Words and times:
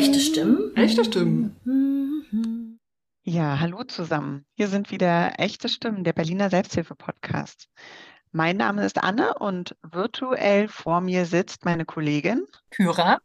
Echte 0.00 0.18
Stimmen? 0.18 0.74
Echte 0.76 1.04
Stimmen. 1.04 2.78
Ja, 3.22 3.60
hallo 3.60 3.84
zusammen. 3.84 4.46
Hier 4.54 4.68
sind 4.68 4.90
wieder 4.90 5.38
echte 5.38 5.68
Stimmen, 5.68 6.04
der 6.04 6.14
Berliner 6.14 6.48
Selbsthilfe-Podcast. 6.48 7.68
Mein 8.32 8.56
Name 8.56 8.86
ist 8.86 8.96
Anne 8.96 9.34
und 9.34 9.76
virtuell 9.82 10.68
vor 10.68 11.02
mir 11.02 11.26
sitzt 11.26 11.66
meine 11.66 11.84
Kollegin 11.84 12.46
Kyra. 12.70 13.18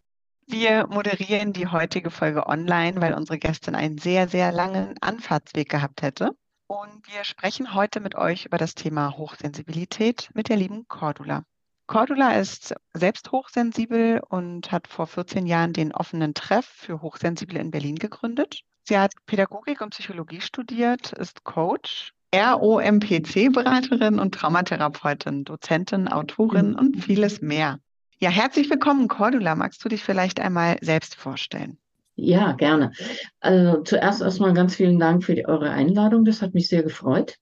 Wir 0.48 0.86
moderieren 0.88 1.54
die 1.54 1.68
heutige 1.68 2.12
Folge 2.12 2.46
online, 2.46 3.00
weil 3.00 3.14
unsere 3.14 3.40
Gästin 3.40 3.76
einen 3.76 3.98
sehr, 3.98 4.28
sehr 4.28 4.52
langen 4.52 4.96
Anfahrtsweg 5.00 5.70
gehabt 5.70 6.02
hätte. 6.02 6.36
Und 6.68 7.08
wir 7.08 7.24
sprechen 7.24 7.74
heute 7.74 8.02
mit 8.02 8.16
euch 8.16 8.48
über 8.48 8.58
das 8.58 8.76
Thema 8.76 9.16
Hochsensibilität 9.16 10.30
mit 10.34 10.50
der 10.50 10.58
lieben 10.58 10.86
Cordula. 10.90 11.46
Cordula 11.88 12.40
ist 12.40 12.74
selbst 12.94 13.32
hochsensibel 13.32 14.20
und 14.28 14.72
hat 14.72 14.88
vor 14.88 15.06
14 15.06 15.46
Jahren 15.46 15.72
den 15.72 15.92
offenen 15.94 16.34
Treff 16.34 16.66
für 16.66 17.02
Hochsensible 17.02 17.60
in 17.60 17.70
Berlin 17.70 17.98
gegründet. 17.98 18.62
Sie 18.84 18.98
hat 18.98 19.14
Pädagogik 19.26 19.82
und 19.82 19.92
Psychologie 19.92 20.42
studiert, 20.42 21.14
ist 21.14 21.44
Coach, 21.44 22.12
ROMPC-Beraterin 22.36 24.20
und 24.20 24.34
Traumatherapeutin, 24.34 25.44
Dozentin, 25.44 26.08
Autorin 26.08 26.76
und 26.76 27.04
vieles 27.04 27.42
mehr. 27.42 27.80
Ja, 28.20 28.30
herzlich 28.30 28.70
willkommen, 28.70 29.08
Cordula. 29.08 29.56
Magst 29.56 29.84
du 29.86 29.90
dich 29.90 30.04
vielleicht 30.04 30.40
einmal 30.40 30.78
selbst 30.82 31.16
vorstellen? 31.16 31.78
Ja, 32.16 32.54
gerne. 32.54 32.92
Also 33.42 33.82
zuerst 33.84 34.22
erstmal 34.22 34.54
ganz 34.54 34.76
vielen 34.76 35.00
Dank 35.00 35.24
für 35.24 35.36
die, 35.36 35.48
eure 35.48 35.70
Einladung. 35.70 36.26
Das 36.26 36.42
hat 36.42 36.54
mich 36.54 36.68
sehr 36.68 36.82
gefreut. 36.82 37.38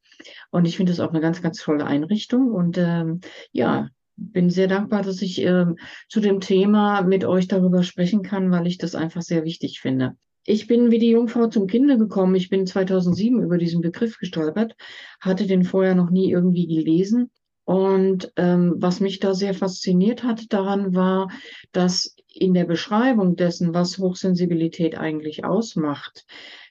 Und 0.50 0.66
ich 0.66 0.78
finde 0.78 0.91
es 0.91 1.00
auch 1.00 1.09
eine 1.09 1.22
ganz, 1.22 1.41
ganz 1.41 1.59
tolle 1.59 1.86
Einrichtung. 1.86 2.52
Und 2.52 2.78
ähm, 2.78 3.22
ja, 3.52 3.89
bin 4.16 4.49
sehr 4.49 4.67
dankbar, 4.67 5.02
dass 5.02 5.22
ich 5.22 5.41
äh, 5.41 5.66
zu 6.09 6.20
dem 6.20 6.40
Thema 6.40 7.02
mit 7.02 7.26
euch 7.26 7.48
darüber 7.48 7.84
sprechen 7.84 8.23
kann, 8.23 8.52
weil 8.52 8.67
ich 8.67 8.77
das 8.77 8.95
einfach 8.95 9.22
sehr 9.22 9.44
wichtig 9.44 9.80
finde. 9.80 10.16
Ich 10.45 10.67
bin 10.67 10.91
wie 10.91 10.99
die 10.99 11.12
Jungfrau 11.12 11.47
zum 11.47 11.67
Kinde 11.67 11.97
gekommen. 11.97 12.36
Ich 12.36 12.50
bin 12.50 12.67
2007 12.67 13.41
über 13.41 13.58
diesen 13.58 13.81
Begriff 13.81 14.17
gestolpert, 14.17 14.75
hatte 15.22 15.47
den 15.47 15.64
vorher 15.64 15.95
noch 15.95 16.09
nie 16.09 16.30
irgendwie 16.30 16.67
gelesen. 16.67 17.31
Und 17.66 18.34
ähm, 18.36 18.75
was 18.78 19.00
mich 19.00 19.19
da 19.19 19.34
sehr 19.34 19.53
fasziniert 19.53 20.23
hat 20.23 20.52
daran 20.52 20.95
war, 20.95 21.30
dass 21.72 22.14
in 22.28 22.53
der 22.53 22.66
Beschreibung 22.66 23.38
dessen, 23.38 23.73
was 23.73 24.00
Hochsensibilität 24.00 24.97
eigentlich 24.97 25.45
ausmacht, 25.45 26.25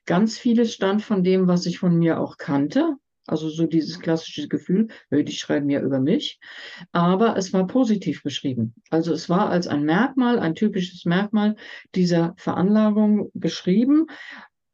ganz 0.05 0.37
vieles 0.37 0.75
stand 0.75 1.01
von 1.03 1.25
dem, 1.25 1.49
was 1.49 1.65
ich 1.65 1.79
von 1.79 1.97
mir 1.97 2.21
auch 2.21 2.37
kannte, 2.37 2.97
also 3.27 3.49
so 3.49 3.67
dieses 3.67 4.01
klassische 4.01 4.49
Gefühl, 4.49 4.89
die 5.11 5.33
schreiben 5.33 5.71
ja 5.71 5.81
über 5.81 6.01
mich. 6.01 6.41
Aber 6.93 7.37
es 7.37 7.53
war 7.53 7.67
positiv 7.67 8.23
beschrieben. 8.23 8.75
Also 8.91 9.13
es 9.13 9.29
war 9.29 9.51
als 9.51 9.67
ein 9.69 9.85
Merkmal, 9.85 10.39
ein 10.39 10.55
typisches 10.55 11.05
Merkmal 11.05 11.57
dieser 11.95 12.35
Veranlagung 12.37 13.31
beschrieben. 13.35 14.07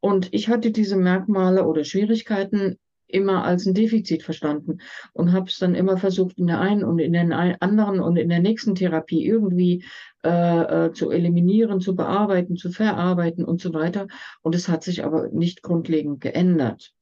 Und 0.01 0.33
ich 0.33 0.49
hatte 0.49 0.71
diese 0.71 0.97
Merkmale 0.97 1.67
oder 1.67 1.85
Schwierigkeiten 1.85 2.79
immer 3.09 3.45
als 3.45 3.67
ein 3.67 3.75
Defizit 3.75 4.23
verstanden 4.23 4.79
und 5.13 5.33
habe 5.33 5.47
es 5.47 5.59
dann 5.59 5.75
immer 5.75 5.97
versucht, 5.97 6.39
in 6.39 6.47
der 6.47 6.61
einen 6.61 6.85
und 6.85 6.99
in 6.99 7.15
der 7.15 7.57
anderen 7.63 8.01
und 8.01 8.17
in 8.17 8.29
der 8.29 8.41
nächsten 8.41 8.75
Therapie 8.75 9.25
irgendwie 9.25 9.85
äh, 10.25 10.87
äh, 10.87 10.93
zu 10.93 11.11
eliminieren, 11.11 11.81
zu 11.81 11.97
bearbeiten, 11.97 12.57
zu 12.57 12.71
verarbeiten 12.71 13.45
und 13.45 13.61
so 13.61 13.73
weiter. 13.73 14.09
Und 14.43 14.55
es 14.55 14.69
hat 14.69 14.85
sich 14.85 15.05
aber 15.05 15.29
nicht 15.29 15.63
grundlegend 15.63 16.21
geändert. 16.21 16.93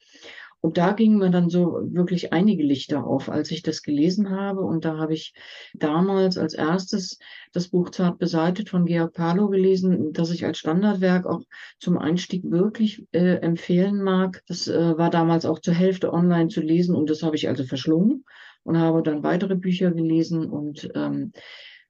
Und 0.61 0.79
da 0.79 0.93
gingen 0.93 1.19
mir 1.19 1.31
dann 1.31 1.49
so 1.49 1.81
wirklich 1.85 2.33
einige 2.33 2.65
Lichter 2.65 3.07
auf, 3.07 3.29
als 3.29 3.51
ich 3.51 3.63
das 3.63 3.83
gelesen 3.83 4.31
habe. 4.31 4.63
Und 4.63 4.85
da 4.85 4.97
habe 4.97 5.15
ich 5.15 5.35
damals 5.75 6.39
als 6.39 6.55
erstes 6.55 7.19
das 7.53 7.69
Buch 7.69 7.91
Zart 7.91 8.19
beseitet 8.19 8.71
von 8.71 8.85
Georg 8.85 9.13
Palo 9.13 9.49
gelesen, 9.49 10.13
das 10.13 10.31
ich 10.31 10.45
als 10.45 10.59
Standardwerk 10.59 11.27
auch 11.27 11.43
zum 11.79 11.99
Einstieg 11.99 12.43
wirklich 12.51 13.07
äh, 13.13 13.37
empfehlen 13.37 14.03
mag. 14.03 14.43
Das 14.49 14.67
äh, 14.67 14.99
war 14.99 15.11
damals 15.11 15.45
auch 15.45 15.61
zur 15.61 15.75
Hälfte 15.75 16.13
online 16.13 16.49
zu 16.49 16.61
lesen 16.61 16.95
und 16.95 17.11
das 17.11 17.23
habe 17.23 17.37
ich 17.37 17.49
also 17.49 17.65
verschlungen 17.65 18.25
und 18.65 18.79
habe 18.79 19.03
dann 19.03 19.23
weitere 19.23 19.55
Bücher 19.55 19.93
gelesen 19.93 20.51
und 20.51 20.89
ähm, 20.95 21.33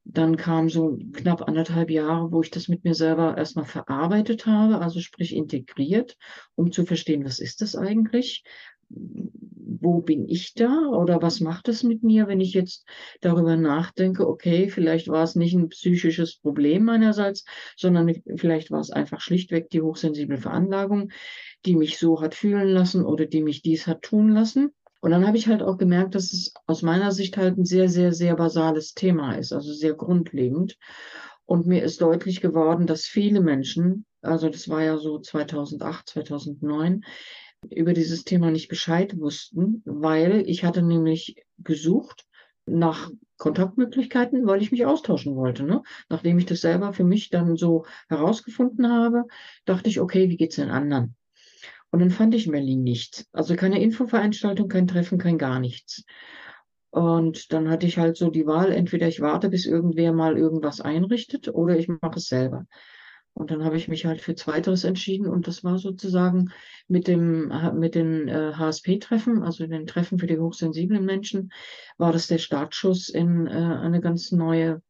dann 0.08 0.36
kam 0.36 0.68
so 0.68 0.98
knapp 1.12 1.48
anderthalb 1.48 1.90
Jahre, 1.90 2.30
wo 2.30 2.40
ich 2.40 2.50
das 2.50 2.68
mit 2.68 2.84
mir 2.84 2.94
selber 2.94 3.36
erstmal 3.36 3.64
verarbeitet 3.64 4.46
habe, 4.46 4.80
also 4.80 5.00
sprich 5.00 5.34
integriert, 5.34 6.16
um 6.54 6.70
zu 6.70 6.84
verstehen, 6.84 7.24
was 7.24 7.40
ist 7.40 7.60
das 7.60 7.74
eigentlich? 7.74 8.44
Wo 8.88 10.00
bin 10.00 10.28
ich 10.28 10.54
da 10.54 10.88
oder 10.90 11.20
was 11.22 11.40
macht 11.40 11.68
es 11.68 11.82
mit 11.82 12.04
mir, 12.04 12.28
wenn 12.28 12.40
ich 12.40 12.54
jetzt 12.54 12.86
darüber 13.20 13.56
nachdenke, 13.56 14.28
okay, 14.28 14.68
vielleicht 14.70 15.08
war 15.08 15.24
es 15.24 15.34
nicht 15.34 15.54
ein 15.54 15.70
psychisches 15.70 16.38
Problem 16.38 16.84
meinerseits, 16.84 17.44
sondern 17.76 18.14
vielleicht 18.36 18.70
war 18.70 18.80
es 18.80 18.90
einfach 18.90 19.20
schlichtweg 19.20 19.70
die 19.70 19.82
hochsensible 19.82 20.38
Veranlagung, 20.38 21.10
die 21.64 21.74
mich 21.74 21.98
so 21.98 22.20
hat 22.20 22.36
fühlen 22.36 22.68
lassen 22.68 23.04
oder 23.04 23.26
die 23.26 23.42
mich 23.42 23.62
dies 23.62 23.88
hat 23.88 24.02
tun 24.02 24.28
lassen. 24.28 24.70
Und 25.00 25.10
dann 25.10 25.26
habe 25.26 25.36
ich 25.36 25.46
halt 25.46 25.62
auch 25.62 25.78
gemerkt, 25.78 26.14
dass 26.14 26.32
es 26.32 26.54
aus 26.66 26.82
meiner 26.82 27.12
Sicht 27.12 27.36
halt 27.36 27.58
ein 27.58 27.64
sehr, 27.64 27.88
sehr, 27.88 28.12
sehr 28.12 28.36
basales 28.36 28.94
Thema 28.94 29.34
ist, 29.34 29.52
also 29.52 29.72
sehr 29.72 29.94
grundlegend. 29.94 30.76
Und 31.44 31.66
mir 31.66 31.82
ist 31.82 32.00
deutlich 32.00 32.40
geworden, 32.40 32.86
dass 32.86 33.04
viele 33.04 33.40
Menschen, 33.40 34.04
also 34.20 34.48
das 34.48 34.68
war 34.68 34.82
ja 34.82 34.98
so 34.98 35.20
2008, 35.20 36.08
2009, 36.08 37.04
über 37.70 37.92
dieses 37.92 38.24
Thema 38.24 38.50
nicht 38.50 38.68
Bescheid 38.68 39.18
wussten, 39.18 39.82
weil 39.84 40.42
ich 40.48 40.64
hatte 40.64 40.82
nämlich 40.82 41.36
gesucht 41.58 42.26
nach 42.66 43.10
Kontaktmöglichkeiten, 43.38 44.46
weil 44.46 44.62
ich 44.62 44.72
mich 44.72 44.86
austauschen 44.86 45.36
wollte. 45.36 45.62
Ne? 45.62 45.82
Nachdem 46.08 46.38
ich 46.38 46.46
das 46.46 46.60
selber 46.60 46.92
für 46.92 47.04
mich 47.04 47.30
dann 47.30 47.56
so 47.56 47.84
herausgefunden 48.08 48.90
habe, 48.90 49.24
dachte 49.64 49.88
ich, 49.88 50.00
okay, 50.00 50.28
wie 50.30 50.36
geht's 50.36 50.56
den 50.56 50.70
anderen? 50.70 51.16
Und 51.96 52.00
dann 52.00 52.10
fand 52.10 52.34
ich 52.34 52.44
in 52.44 52.52
Berlin 52.52 52.82
nichts. 52.82 53.24
Also 53.32 53.56
keine 53.56 53.80
Infoveranstaltung, 53.80 54.68
kein 54.68 54.86
Treffen, 54.86 55.16
kein 55.16 55.38
gar 55.38 55.60
nichts. 55.60 56.04
Und 56.90 57.54
dann 57.54 57.70
hatte 57.70 57.86
ich 57.86 57.96
halt 57.96 58.18
so 58.18 58.28
die 58.28 58.44
Wahl, 58.44 58.70
entweder 58.70 59.08
ich 59.08 59.22
warte, 59.22 59.48
bis 59.48 59.64
irgendwer 59.64 60.12
mal 60.12 60.36
irgendwas 60.36 60.82
einrichtet 60.82 61.48
oder 61.48 61.78
ich 61.78 61.88
mache 61.88 62.16
es 62.16 62.26
selber. 62.26 62.66
Und 63.32 63.50
dann 63.50 63.64
habe 63.64 63.78
ich 63.78 63.88
mich 63.88 64.04
halt 64.04 64.20
für 64.20 64.34
Zweiteres 64.34 64.84
entschieden 64.84 65.26
und 65.26 65.46
das 65.46 65.64
war 65.64 65.78
sozusagen 65.78 66.50
mit 66.86 67.08
dem 67.08 67.50
mit 67.78 67.94
den 67.94 68.28
äh, 68.28 68.52
HSP-Treffen, 68.52 69.42
also 69.42 69.66
den 69.66 69.86
Treffen 69.86 70.18
für 70.18 70.26
die 70.26 70.38
hochsensiblen 70.38 71.02
Menschen, 71.02 71.50
war 71.96 72.12
das 72.12 72.26
der 72.26 72.36
Startschuss 72.36 73.08
in 73.08 73.46
äh, 73.46 73.52
eine 73.52 74.02
ganz 74.02 74.32
neue 74.32 74.82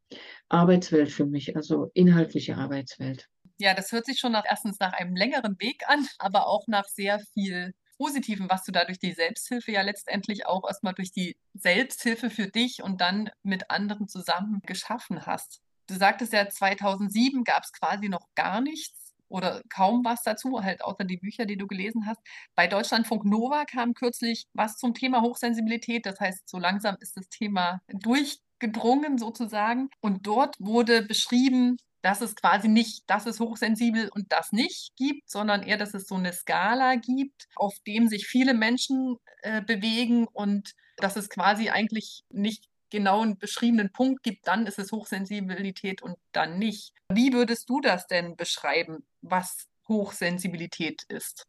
Arbeitswelt 0.49 1.09
für 1.09 1.25
mich, 1.25 1.55
also 1.55 1.89
inhaltliche 1.93 2.57
Arbeitswelt. 2.57 3.29
Ja, 3.59 3.73
das 3.73 3.91
hört 3.91 4.05
sich 4.05 4.19
schon 4.19 4.31
nach, 4.33 4.45
erstens 4.47 4.79
nach 4.79 4.93
einem 4.93 5.15
längeren 5.15 5.59
Weg 5.59 5.83
an, 5.87 6.07
aber 6.19 6.47
auch 6.47 6.67
nach 6.67 6.85
sehr 6.85 7.19
viel 7.33 7.73
Positiven, 7.97 8.47
was 8.49 8.63
du 8.63 8.71
da 8.71 8.85
durch 8.85 8.99
die 8.99 9.13
Selbsthilfe 9.13 9.71
ja 9.71 9.81
letztendlich 9.81 10.45
auch 10.45 10.67
erstmal 10.67 10.93
durch 10.93 11.11
die 11.11 11.35
Selbsthilfe 11.55 12.29
für 12.29 12.47
dich 12.47 12.83
und 12.83 13.01
dann 13.01 13.31
mit 13.41 13.71
anderen 13.71 14.07
zusammen 14.07 14.61
geschaffen 14.65 15.25
hast. 15.25 15.61
Du 15.87 15.95
sagtest 15.95 16.33
ja, 16.33 16.47
2007 16.47 17.43
gab 17.43 17.63
es 17.63 17.71
quasi 17.71 18.07
noch 18.07 18.27
gar 18.35 18.61
nichts 18.61 19.15
oder 19.29 19.61
kaum 19.69 20.05
was 20.05 20.21
dazu, 20.23 20.61
halt 20.63 20.83
außer 20.83 21.03
die 21.03 21.17
Bücher, 21.17 21.45
die 21.45 21.57
du 21.57 21.67
gelesen 21.67 22.05
hast. 22.05 22.21
Bei 22.55 22.67
Deutschlandfunk 22.67 23.25
Nova 23.25 23.65
kam 23.65 23.93
kürzlich 23.93 24.45
was 24.53 24.77
zum 24.77 24.93
Thema 24.93 25.21
Hochsensibilität. 25.21 26.05
Das 26.05 26.19
heißt, 26.19 26.47
so 26.47 26.59
langsam 26.59 26.97
ist 26.99 27.17
das 27.17 27.29
Thema 27.29 27.81
durchgedrungen 27.87 29.17
sozusagen. 29.17 29.89
Und 30.01 30.27
dort 30.27 30.55
wurde 30.59 31.01
beschrieben, 31.01 31.77
dass 32.07 32.21
es 32.21 32.37
quasi 32.37 32.69
nicht, 32.69 33.03
dass 33.07 33.25
es 33.25 33.41
hochsensibel 33.41 34.07
und 34.15 34.31
das 34.31 34.53
nicht 34.53 34.95
gibt, 34.95 35.29
sondern 35.29 35.61
eher, 35.61 35.75
dass 35.75 35.93
es 35.93 36.07
so 36.07 36.15
eine 36.15 36.31
Skala 36.31 36.95
gibt, 36.95 37.49
auf 37.57 37.75
dem 37.85 38.07
sich 38.07 38.27
viele 38.27 38.53
Menschen 38.53 39.17
äh, 39.41 39.61
bewegen 39.61 40.25
und 40.25 40.71
dass 40.95 41.17
es 41.17 41.27
quasi 41.27 41.67
eigentlich 41.67 42.23
nicht 42.29 42.69
genau 42.89 43.23
einen 43.23 43.37
beschriebenen 43.37 43.91
Punkt 43.91 44.23
gibt, 44.23 44.47
dann 44.47 44.67
ist 44.67 44.79
es 44.79 44.93
Hochsensibilität 44.93 46.01
und 46.01 46.15
dann 46.31 46.57
nicht. 46.57 46.93
Wie 47.11 47.33
würdest 47.33 47.69
du 47.69 47.81
das 47.81 48.07
denn 48.07 48.37
beschreiben, 48.37 49.05
was 49.21 49.67
Hochsensibilität 49.89 51.03
ist? 51.09 51.45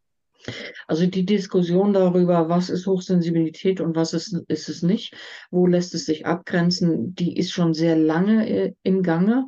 Also 0.87 1.05
die 1.05 1.25
Diskussion 1.25 1.93
darüber, 1.93 2.49
was 2.49 2.69
ist 2.69 2.85
Hochsensibilität 2.85 3.79
und 3.79 3.95
was 3.95 4.13
ist, 4.13 4.33
ist 4.49 4.67
es 4.67 4.83
nicht, 4.83 5.15
wo 5.51 5.67
lässt 5.67 5.93
es 5.93 6.05
sich 6.05 6.25
abgrenzen, 6.25 7.15
die 7.15 7.37
ist 7.37 7.53
schon 7.53 7.73
sehr 7.73 7.95
lange 7.95 8.49
äh, 8.49 8.73
im 8.83 9.03
Gange. 9.03 9.47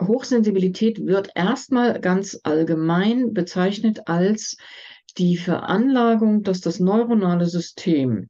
Hochsensibilität 0.00 1.06
wird 1.06 1.30
erstmal 1.34 2.00
ganz 2.00 2.40
allgemein 2.42 3.32
bezeichnet 3.32 4.06
als 4.06 4.56
die 5.18 5.36
Veranlagung, 5.36 6.42
dass 6.42 6.60
das 6.60 6.80
neuronale 6.80 7.46
System, 7.46 8.28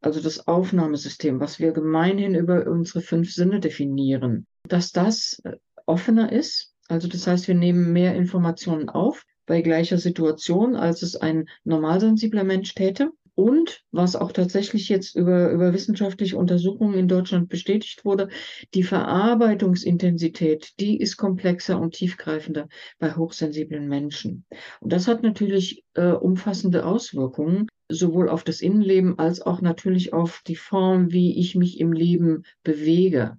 also 0.00 0.20
das 0.20 0.46
Aufnahmesystem, 0.46 1.40
was 1.40 1.58
wir 1.58 1.72
gemeinhin 1.72 2.34
über 2.34 2.66
unsere 2.66 3.00
fünf 3.00 3.32
Sinne 3.32 3.60
definieren, 3.60 4.46
dass 4.66 4.92
das 4.92 5.40
äh, 5.44 5.56
offener 5.86 6.32
ist. 6.32 6.72
Also 6.88 7.08
das 7.08 7.26
heißt, 7.26 7.48
wir 7.48 7.54
nehmen 7.54 7.92
mehr 7.92 8.14
Informationen 8.14 8.88
auf 8.88 9.24
bei 9.46 9.62
gleicher 9.62 9.98
Situation, 9.98 10.76
als 10.76 11.02
es 11.02 11.16
ein 11.16 11.48
normalsensibler 11.64 12.44
Mensch 12.44 12.74
täte. 12.74 13.10
Und 13.40 13.82
was 13.90 14.16
auch 14.16 14.32
tatsächlich 14.32 14.90
jetzt 14.90 15.16
über, 15.16 15.50
über 15.50 15.72
wissenschaftliche 15.72 16.36
Untersuchungen 16.36 16.92
in 16.92 17.08
Deutschland 17.08 17.48
bestätigt 17.48 18.04
wurde, 18.04 18.28
die 18.74 18.82
Verarbeitungsintensität, 18.82 20.78
die 20.78 21.00
ist 21.00 21.16
komplexer 21.16 21.80
und 21.80 21.94
tiefgreifender 21.94 22.68
bei 22.98 23.16
hochsensiblen 23.16 23.88
Menschen. 23.88 24.44
Und 24.80 24.92
das 24.92 25.08
hat 25.08 25.22
natürlich 25.22 25.86
äh, 25.94 26.10
umfassende 26.10 26.84
Auswirkungen, 26.84 27.66
sowohl 27.88 28.28
auf 28.28 28.44
das 28.44 28.60
Innenleben 28.60 29.18
als 29.18 29.40
auch 29.40 29.62
natürlich 29.62 30.12
auf 30.12 30.42
die 30.46 30.56
Form, 30.56 31.10
wie 31.10 31.40
ich 31.40 31.54
mich 31.54 31.80
im 31.80 31.94
Leben 31.94 32.42
bewege. 32.62 33.38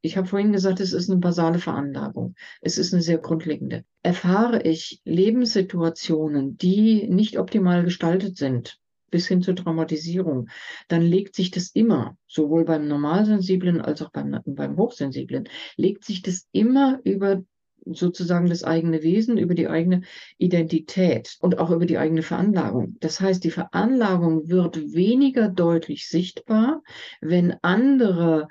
Ich 0.00 0.16
habe 0.16 0.28
vorhin 0.28 0.52
gesagt, 0.52 0.78
es 0.78 0.92
ist 0.92 1.10
eine 1.10 1.18
basale 1.18 1.58
Veranlagung. 1.58 2.36
Es 2.60 2.78
ist 2.78 2.92
eine 2.92 3.02
sehr 3.02 3.18
grundlegende. 3.18 3.84
Erfahre 4.04 4.62
ich 4.62 5.00
Lebenssituationen, 5.04 6.56
die 6.56 7.08
nicht 7.08 7.36
optimal 7.36 7.82
gestaltet 7.82 8.36
sind, 8.36 8.78
bis 9.10 9.26
hin 9.26 9.42
zur 9.42 9.56
Traumatisierung, 9.56 10.48
dann 10.88 11.02
legt 11.02 11.34
sich 11.34 11.50
das 11.50 11.70
immer, 11.70 12.16
sowohl 12.26 12.64
beim 12.64 12.88
Normalsensiblen 12.88 13.80
als 13.80 14.02
auch 14.02 14.10
beim, 14.10 14.40
beim 14.44 14.76
Hochsensiblen, 14.76 15.48
legt 15.76 16.04
sich 16.04 16.22
das 16.22 16.48
immer 16.52 17.00
über 17.04 17.42
sozusagen 17.84 18.48
das 18.48 18.64
eigene 18.64 19.02
Wesen, 19.02 19.38
über 19.38 19.54
die 19.54 19.68
eigene 19.68 20.02
Identität 20.38 21.36
und 21.40 21.58
auch 21.58 21.70
über 21.70 21.86
die 21.86 21.98
eigene 21.98 22.22
Veranlagung. 22.22 22.96
Das 23.00 23.20
heißt, 23.20 23.42
die 23.42 23.50
Veranlagung 23.50 24.48
wird 24.48 24.76
weniger 24.92 25.48
deutlich 25.48 26.08
sichtbar, 26.08 26.82
wenn 27.20 27.56
andere 27.62 28.48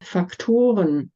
Faktoren 0.00 1.12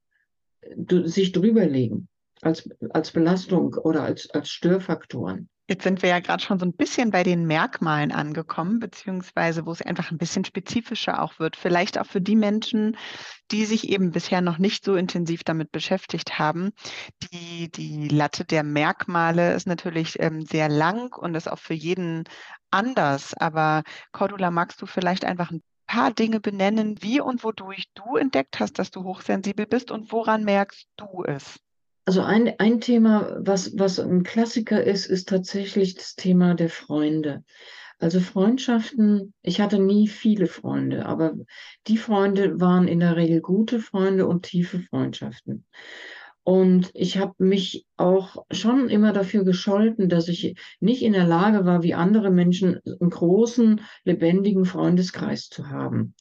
sich 0.76 1.32
drüberlegen 1.32 2.08
als, 2.42 2.68
als 2.90 3.12
Belastung 3.12 3.74
oder 3.74 4.02
als, 4.02 4.30
als 4.30 4.50
Störfaktoren. 4.50 5.48
Jetzt 5.66 5.84
sind 5.84 6.02
wir 6.02 6.10
ja 6.10 6.20
gerade 6.20 6.42
schon 6.42 6.58
so 6.58 6.66
ein 6.66 6.74
bisschen 6.74 7.10
bei 7.10 7.22
den 7.22 7.46
Merkmalen 7.46 8.12
angekommen, 8.12 8.80
beziehungsweise 8.80 9.64
wo 9.64 9.72
es 9.72 9.80
einfach 9.80 10.10
ein 10.10 10.18
bisschen 10.18 10.44
spezifischer 10.44 11.22
auch 11.22 11.38
wird. 11.38 11.56
Vielleicht 11.56 11.98
auch 11.98 12.04
für 12.04 12.20
die 12.20 12.36
Menschen, 12.36 12.98
die 13.50 13.64
sich 13.64 13.88
eben 13.88 14.10
bisher 14.10 14.42
noch 14.42 14.58
nicht 14.58 14.84
so 14.84 14.94
intensiv 14.94 15.42
damit 15.42 15.72
beschäftigt 15.72 16.38
haben. 16.38 16.72
Die, 17.32 17.70
die 17.70 18.08
Latte 18.08 18.44
der 18.44 18.62
Merkmale 18.62 19.54
ist 19.54 19.66
natürlich 19.66 20.20
ähm, 20.20 20.42
sehr 20.42 20.68
lang 20.68 21.14
und 21.14 21.34
ist 21.34 21.50
auch 21.50 21.58
für 21.58 21.74
jeden 21.74 22.24
anders. 22.70 23.32
Aber 23.32 23.84
Cordula, 24.12 24.50
magst 24.50 24.82
du 24.82 24.86
vielleicht 24.86 25.24
einfach 25.24 25.50
ein 25.50 25.62
paar 25.86 26.12
Dinge 26.12 26.40
benennen, 26.40 27.02
wie 27.02 27.20
und 27.20 27.42
wodurch 27.42 27.86
du 27.94 28.16
entdeckt 28.16 28.60
hast, 28.60 28.78
dass 28.78 28.90
du 28.90 29.02
hochsensibel 29.04 29.66
bist 29.66 29.90
und 29.90 30.12
woran 30.12 30.44
merkst 30.44 30.88
du 30.98 31.24
es? 31.24 31.58
Also 32.06 32.22
ein, 32.22 32.52
ein 32.58 32.80
Thema, 32.80 33.36
was, 33.40 33.78
was 33.78 33.98
ein 33.98 34.24
Klassiker 34.24 34.82
ist, 34.84 35.06
ist 35.06 35.28
tatsächlich 35.28 35.94
das 35.94 36.14
Thema 36.14 36.54
der 36.54 36.68
Freunde. 36.68 37.44
Also 37.98 38.20
Freundschaften, 38.20 39.32
ich 39.42 39.60
hatte 39.60 39.78
nie 39.78 40.08
viele 40.08 40.46
Freunde, 40.46 41.06
aber 41.06 41.34
die 41.86 41.96
Freunde 41.96 42.60
waren 42.60 42.88
in 42.88 43.00
der 43.00 43.16
Regel 43.16 43.40
gute 43.40 43.78
Freunde 43.78 44.26
und 44.26 44.42
tiefe 44.42 44.80
Freundschaften. 44.80 45.64
Und 46.42 46.90
ich 46.92 47.16
habe 47.16 47.32
mich 47.38 47.86
auch 47.96 48.44
schon 48.50 48.90
immer 48.90 49.14
dafür 49.14 49.44
gescholten, 49.44 50.10
dass 50.10 50.28
ich 50.28 50.56
nicht 50.78 51.02
in 51.02 51.14
der 51.14 51.26
Lage 51.26 51.64
war, 51.64 51.82
wie 51.82 51.94
andere 51.94 52.30
Menschen 52.30 52.80
einen 52.84 53.08
großen, 53.08 53.80
lebendigen 54.04 54.66
Freundeskreis 54.66 55.48
zu 55.48 55.70
haben. 55.70 56.14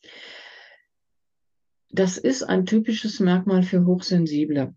Das 1.90 2.18
ist 2.18 2.44
ein 2.44 2.66
typisches 2.66 3.20
Merkmal 3.20 3.64
für 3.64 3.86
Hochsensible. 3.86 4.74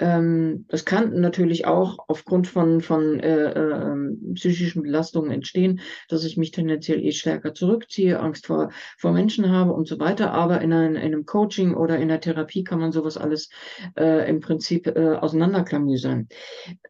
Ähm, 0.00 0.64
das 0.68 0.84
kann 0.84 1.20
natürlich 1.20 1.66
auch 1.66 1.98
aufgrund 2.08 2.48
von, 2.48 2.80
von 2.80 3.20
äh, 3.20 3.50
äh, 3.52 4.34
psychischen 4.34 4.82
Belastungen 4.82 5.30
entstehen, 5.30 5.80
dass 6.08 6.24
ich 6.24 6.36
mich 6.36 6.50
tendenziell 6.50 7.04
eh 7.04 7.12
stärker 7.12 7.52
zurückziehe, 7.52 8.18
Angst 8.18 8.46
vor, 8.46 8.70
vor 8.98 9.12
Menschen 9.12 9.50
habe 9.50 9.72
und 9.72 9.86
so 9.86 9.98
weiter. 10.00 10.32
Aber 10.32 10.62
in, 10.62 10.72
ein, 10.72 10.96
in 10.96 11.02
einem 11.02 11.26
Coaching 11.26 11.74
oder 11.74 11.98
in 11.98 12.08
der 12.08 12.20
Therapie 12.20 12.64
kann 12.64 12.80
man 12.80 12.92
sowas 12.92 13.18
alles 13.18 13.50
äh, 13.98 14.28
im 14.28 14.40
Prinzip 14.40 14.86
äh, 14.86 15.16
auseinanderklamüsern. 15.16 16.28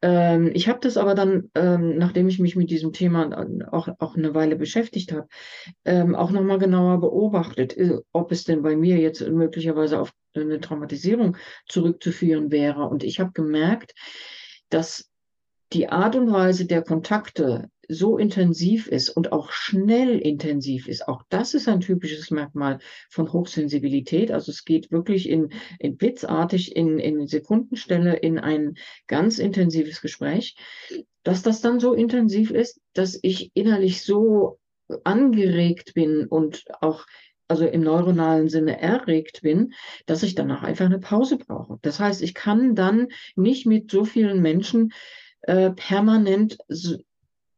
Ähm, 0.02 0.50
ich 0.54 0.68
habe 0.68 0.78
das 0.80 0.96
aber 0.96 1.14
dann, 1.14 1.50
ähm, 1.56 1.98
nachdem 1.98 2.28
ich 2.28 2.38
mich 2.38 2.54
mit 2.54 2.70
diesem 2.70 2.92
Thema 2.92 3.46
auch, 3.72 3.88
auch 3.98 4.16
eine 4.16 4.34
Weile 4.34 4.54
beschäftigt 4.54 5.12
habe, 5.12 5.26
ähm, 5.84 6.14
auch 6.14 6.30
nochmal 6.30 6.58
genauer 6.58 7.00
beobachtet, 7.00 7.76
äh, 7.76 7.98
ob 8.12 8.30
es 8.30 8.44
denn 8.44 8.62
bei 8.62 8.76
mir 8.76 8.98
jetzt 8.98 9.20
möglicherweise 9.28 10.00
auf 10.00 10.12
eine 10.34 10.60
Traumatisierung 10.60 11.36
zurückzuführen 11.68 12.50
wäre. 12.50 12.88
Und 12.88 13.02
ich 13.02 13.20
habe 13.20 13.32
gemerkt, 13.32 13.94
dass 14.68 15.10
die 15.72 15.88
Art 15.88 16.16
und 16.16 16.32
Weise 16.32 16.66
der 16.66 16.82
Kontakte 16.82 17.70
so 17.88 18.18
intensiv 18.18 18.86
ist 18.86 19.08
und 19.08 19.32
auch 19.32 19.50
schnell 19.50 20.18
intensiv 20.18 20.86
ist. 20.86 21.08
Auch 21.08 21.22
das 21.28 21.54
ist 21.54 21.68
ein 21.68 21.80
typisches 21.80 22.30
Merkmal 22.30 22.78
von 23.08 23.32
Hochsensibilität. 23.32 24.30
Also 24.30 24.52
es 24.52 24.64
geht 24.64 24.92
wirklich 24.92 25.28
in, 25.28 25.52
in 25.78 25.96
blitzartig 25.96 26.76
in, 26.76 26.98
in 26.98 27.26
Sekundenstelle 27.26 28.16
in 28.16 28.38
ein 28.38 28.76
ganz 29.08 29.38
intensives 29.38 30.00
Gespräch, 30.00 30.56
dass 31.24 31.42
das 31.42 31.60
dann 31.60 31.80
so 31.80 31.92
intensiv 31.92 32.52
ist, 32.52 32.80
dass 32.94 33.18
ich 33.22 33.50
innerlich 33.54 34.02
so 34.02 34.58
angeregt 35.04 35.94
bin 35.94 36.26
und 36.26 36.64
auch 36.80 37.06
also 37.50 37.66
im 37.66 37.82
neuronalen 37.82 38.48
Sinne 38.48 38.80
erregt 38.80 39.42
bin, 39.42 39.74
dass 40.06 40.22
ich 40.22 40.34
danach 40.34 40.62
einfach 40.62 40.86
eine 40.86 40.98
Pause 40.98 41.36
brauche. 41.36 41.78
Das 41.82 42.00
heißt, 42.00 42.22
ich 42.22 42.34
kann 42.34 42.74
dann 42.74 43.08
nicht 43.36 43.66
mit 43.66 43.90
so 43.90 44.04
vielen 44.04 44.40
Menschen 44.40 44.92
äh, 45.42 45.70
permanent 45.70 46.58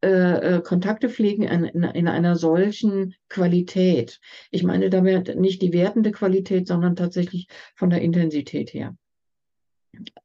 äh, 0.05 0.57
äh, 0.57 0.63
Kontakte 0.63 1.09
pflegen 1.09 1.45
in, 1.45 1.65
in, 1.65 1.83
in, 1.85 2.09
einer 2.09 2.35
solchen 2.35 3.15
Qualität. 3.29 4.19
Ich 4.51 4.65
meine 4.65 4.91
damit 4.91 5.39
nicht 5.39 5.63
die 5.63 5.73
wertende 5.73 6.11
Qualität, 6.11 6.67
sondern 6.67 6.97
tatsächlich 6.97 7.47
von 7.77 7.91
der 7.91 8.01
Intensität 8.01 8.75
her. 8.75 8.97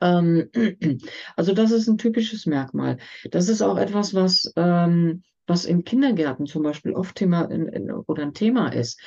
Ähm, 0.01 0.49
also 1.35 1.53
das 1.53 1.71
ist 1.71 1.87
ein 1.87 1.97
typisches 1.97 2.45
Merkmal. 2.45 2.97
Das 3.29 3.49
ist 3.49 3.61
auch 3.61 3.77
etwas, 3.77 4.15
was 4.15 4.51
ähm, 4.55 5.23
was 5.47 5.65
in 5.65 5.83
Kindergärten 5.83 6.45
zum 6.45 6.63
Beispiel 6.63 6.93
oft 6.93 7.15
Thema 7.15 7.45
in, 7.45 7.67
in, 7.67 7.91
oder 7.91 8.23
ein 8.23 8.33
Thema 8.33 8.69
ist. 8.69 8.99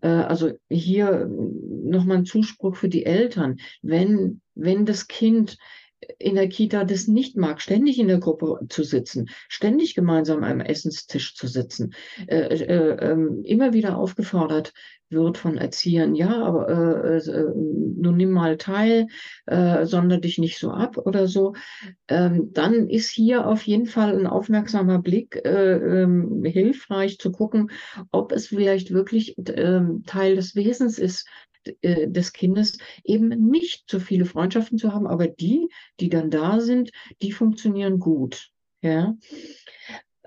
Äh, 0.00 0.08
also 0.08 0.52
hier 0.70 1.28
nochmal 1.28 2.18
ein 2.18 2.24
Zuspruch 2.24 2.76
für 2.76 2.88
die 2.88 3.04
Eltern. 3.04 3.58
Wenn, 3.82 4.40
wenn 4.54 4.86
das 4.86 5.08
Kind 5.08 5.58
in 6.18 6.34
der 6.36 6.48
Kita 6.48 6.84
das 6.84 7.08
nicht 7.08 7.36
mag, 7.36 7.60
ständig 7.60 7.98
in 7.98 8.08
der 8.08 8.18
Gruppe 8.18 8.58
zu 8.68 8.84
sitzen, 8.84 9.28
ständig 9.48 9.94
gemeinsam 9.94 10.44
am 10.44 10.60
Essenstisch 10.60 11.34
zu 11.34 11.46
sitzen, 11.46 11.94
äh, 12.26 12.36
äh, 12.36 13.12
äh, 13.12 13.16
immer 13.44 13.72
wieder 13.72 13.98
aufgefordert 13.98 14.72
wird 15.10 15.38
von 15.38 15.58
Erziehern, 15.58 16.14
ja, 16.14 16.42
aber 16.42 16.68
äh, 16.68 17.16
äh, 17.18 17.52
nun 17.54 18.16
nimm 18.16 18.30
mal 18.30 18.56
teil, 18.56 19.06
äh, 19.46 19.84
sonder 19.86 20.18
dich 20.18 20.38
nicht 20.38 20.58
so 20.58 20.70
ab 20.70 20.96
oder 20.98 21.26
so, 21.26 21.54
ähm, 22.08 22.52
dann 22.52 22.88
ist 22.88 23.10
hier 23.10 23.46
auf 23.46 23.62
jeden 23.62 23.86
Fall 23.86 24.18
ein 24.18 24.26
aufmerksamer 24.26 25.00
Blick 25.00 25.36
äh, 25.44 26.02
ähm, 26.02 26.44
hilfreich 26.44 27.18
zu 27.18 27.32
gucken, 27.32 27.70
ob 28.10 28.32
es 28.32 28.48
vielleicht 28.48 28.92
wirklich 28.92 29.36
ähm, 29.56 30.04
Teil 30.06 30.36
des 30.36 30.54
Wesens 30.54 30.98
ist, 30.98 31.26
äh, 31.82 32.08
des 32.08 32.32
Kindes 32.32 32.78
eben 33.04 33.28
nicht 33.28 33.90
so 33.90 34.00
viele 34.00 34.24
Freundschaften 34.24 34.78
zu 34.78 34.92
haben, 34.92 35.06
aber 35.06 35.26
die, 35.26 35.68
die 36.00 36.08
dann 36.08 36.30
da 36.30 36.60
sind, 36.60 36.90
die 37.20 37.32
funktionieren 37.32 37.98
gut. 37.98 38.50
Ja. 38.82 39.14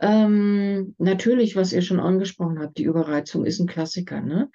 Ähm, 0.01 0.95
natürlich, 0.97 1.55
was 1.55 1.71
ihr 1.71 1.81
schon 1.81 2.00
angesprochen 2.00 2.59
habt, 2.59 2.77
die 2.77 2.83
Überreizung 2.83 3.45
ist 3.45 3.59
ein 3.59 3.67
Klassiker. 3.67 4.21
Ne? 4.21 4.50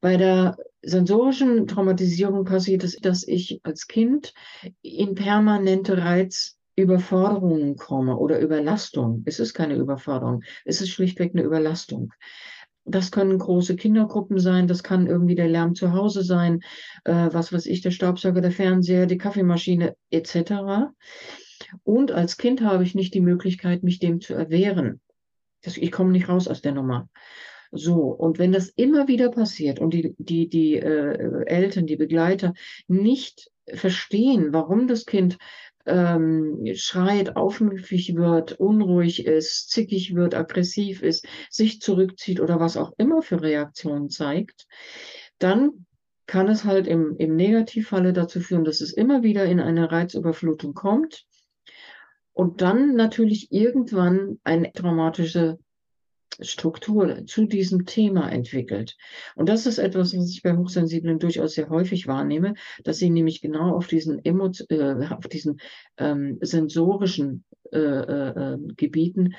Bei 0.00 0.16
der 0.16 0.56
sensorischen 0.82 1.66
Traumatisierung 1.66 2.44
passiert 2.44 2.84
es, 2.84 2.96
dass 2.96 3.26
ich 3.26 3.60
als 3.62 3.86
Kind 3.86 4.34
in 4.82 5.14
permanente 5.14 5.98
Reizüberforderungen 5.98 7.76
komme 7.76 8.16
oder 8.16 8.40
Überlastung. 8.40 9.22
Es 9.26 9.38
ist 9.38 9.54
keine 9.54 9.74
Überforderung, 9.74 10.42
es 10.64 10.80
ist 10.80 10.90
schlichtweg 10.90 11.32
eine 11.34 11.44
Überlastung. 11.44 12.12
Das 12.84 13.12
können 13.12 13.38
große 13.38 13.76
Kindergruppen 13.76 14.40
sein, 14.40 14.66
das 14.66 14.82
kann 14.82 15.06
irgendwie 15.06 15.34
der 15.34 15.48
Lärm 15.48 15.74
zu 15.74 15.92
Hause 15.92 16.24
sein, 16.24 16.60
äh, 17.04 17.28
was 17.30 17.52
weiß 17.52 17.66
ich, 17.66 17.82
der 17.82 17.90
Staubsauger, 17.90 18.40
der 18.40 18.50
Fernseher, 18.50 19.06
die 19.06 19.18
Kaffeemaschine 19.18 19.94
etc. 20.10 20.90
Und 21.82 22.12
als 22.12 22.36
Kind 22.36 22.60
habe 22.60 22.82
ich 22.82 22.94
nicht 22.94 23.14
die 23.14 23.20
Möglichkeit, 23.20 23.82
mich 23.82 23.98
dem 23.98 24.20
zu 24.20 24.34
erwehren. 24.34 25.00
Das, 25.62 25.76
ich 25.76 25.92
komme 25.92 26.10
nicht 26.10 26.28
raus 26.28 26.48
aus 26.48 26.62
der 26.62 26.72
Nummer. 26.72 27.08
So, 27.72 28.06
und 28.06 28.38
wenn 28.38 28.52
das 28.52 28.68
immer 28.68 29.06
wieder 29.06 29.30
passiert 29.30 29.78
und 29.78 29.94
die, 29.94 30.14
die, 30.18 30.48
die 30.48 30.76
äh, 30.76 31.44
Eltern, 31.46 31.86
die 31.86 31.96
Begleiter 31.96 32.54
nicht 32.88 33.50
verstehen, 33.66 34.52
warum 34.52 34.88
das 34.88 35.06
Kind 35.06 35.38
ähm, 35.86 36.66
schreit, 36.74 37.36
aufmüpfig 37.36 38.16
wird, 38.16 38.52
unruhig 38.58 39.24
ist, 39.24 39.70
zickig 39.70 40.14
wird, 40.14 40.34
aggressiv 40.34 41.02
ist, 41.02 41.26
sich 41.48 41.80
zurückzieht 41.80 42.40
oder 42.40 42.58
was 42.58 42.76
auch 42.76 42.92
immer 42.98 43.22
für 43.22 43.40
Reaktionen 43.40 44.10
zeigt, 44.10 44.66
dann 45.38 45.86
kann 46.26 46.48
es 46.48 46.64
halt 46.64 46.86
im, 46.86 47.16
im 47.18 47.34
Negativfalle 47.34 48.12
dazu 48.12 48.40
führen, 48.40 48.64
dass 48.64 48.80
es 48.80 48.92
immer 48.92 49.22
wieder 49.22 49.44
in 49.46 49.60
eine 49.60 49.90
Reizüberflutung 49.90 50.74
kommt 50.74 51.26
und 52.40 52.62
dann 52.62 52.94
natürlich 52.94 53.52
irgendwann 53.52 54.40
eine 54.44 54.72
traumatische 54.72 55.58
Struktur 56.40 57.26
zu 57.26 57.44
diesem 57.44 57.84
Thema 57.84 58.32
entwickelt. 58.32 58.96
Und 59.34 59.50
das 59.50 59.66
ist 59.66 59.76
etwas, 59.76 60.16
was 60.16 60.30
ich 60.30 60.40
bei 60.42 60.56
Hochsensiblen 60.56 61.18
durchaus 61.18 61.52
sehr 61.52 61.68
häufig 61.68 62.06
wahrnehme, 62.06 62.54
dass 62.82 62.96
sie 62.96 63.10
nämlich 63.10 63.42
genau 63.42 63.76
auf 63.76 63.88
diesen, 63.88 64.24
Emo 64.24 64.50
äh, 64.70 65.06
auf 65.10 65.28
diesen 65.28 65.60
ähm, 65.98 66.38
sensorischen 66.40 67.44
äh, 67.72 67.78
äh, 67.78 68.58
Gebieten 68.74 69.34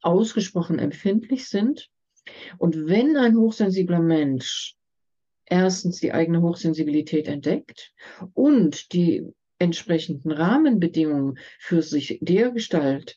ausgesprochen 0.00 0.78
empfindlich 0.78 1.50
sind. 1.50 1.90
Und 2.56 2.88
wenn 2.88 3.18
ein 3.18 3.36
hochsensibler 3.36 4.00
Mensch 4.00 4.74
erstens 5.44 6.00
die 6.00 6.14
eigene 6.14 6.40
Hochsensibilität 6.40 7.28
entdeckt 7.28 7.92
und 8.32 8.94
die 8.94 9.34
entsprechenden 9.58 10.32
Rahmenbedingungen 10.32 11.38
für 11.58 11.82
sich 11.82 12.18
dergestalt 12.20 13.16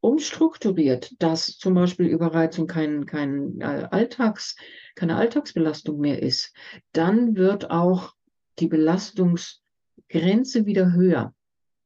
umstrukturiert, 0.00 1.12
dass 1.22 1.58
zum 1.58 1.74
Beispiel 1.74 2.06
Überreizung 2.06 2.66
kein, 2.66 3.06
kein 3.06 3.60
äh, 3.60 3.86
Alltags, 3.90 4.56
keine 4.96 5.16
Alltagsbelastung 5.16 5.98
mehr 5.98 6.20
ist, 6.20 6.52
dann 6.92 7.36
wird 7.36 7.70
auch 7.70 8.14
die 8.58 8.66
Belastungsgrenze 8.66 10.66
wieder 10.66 10.92
höher. 10.92 11.32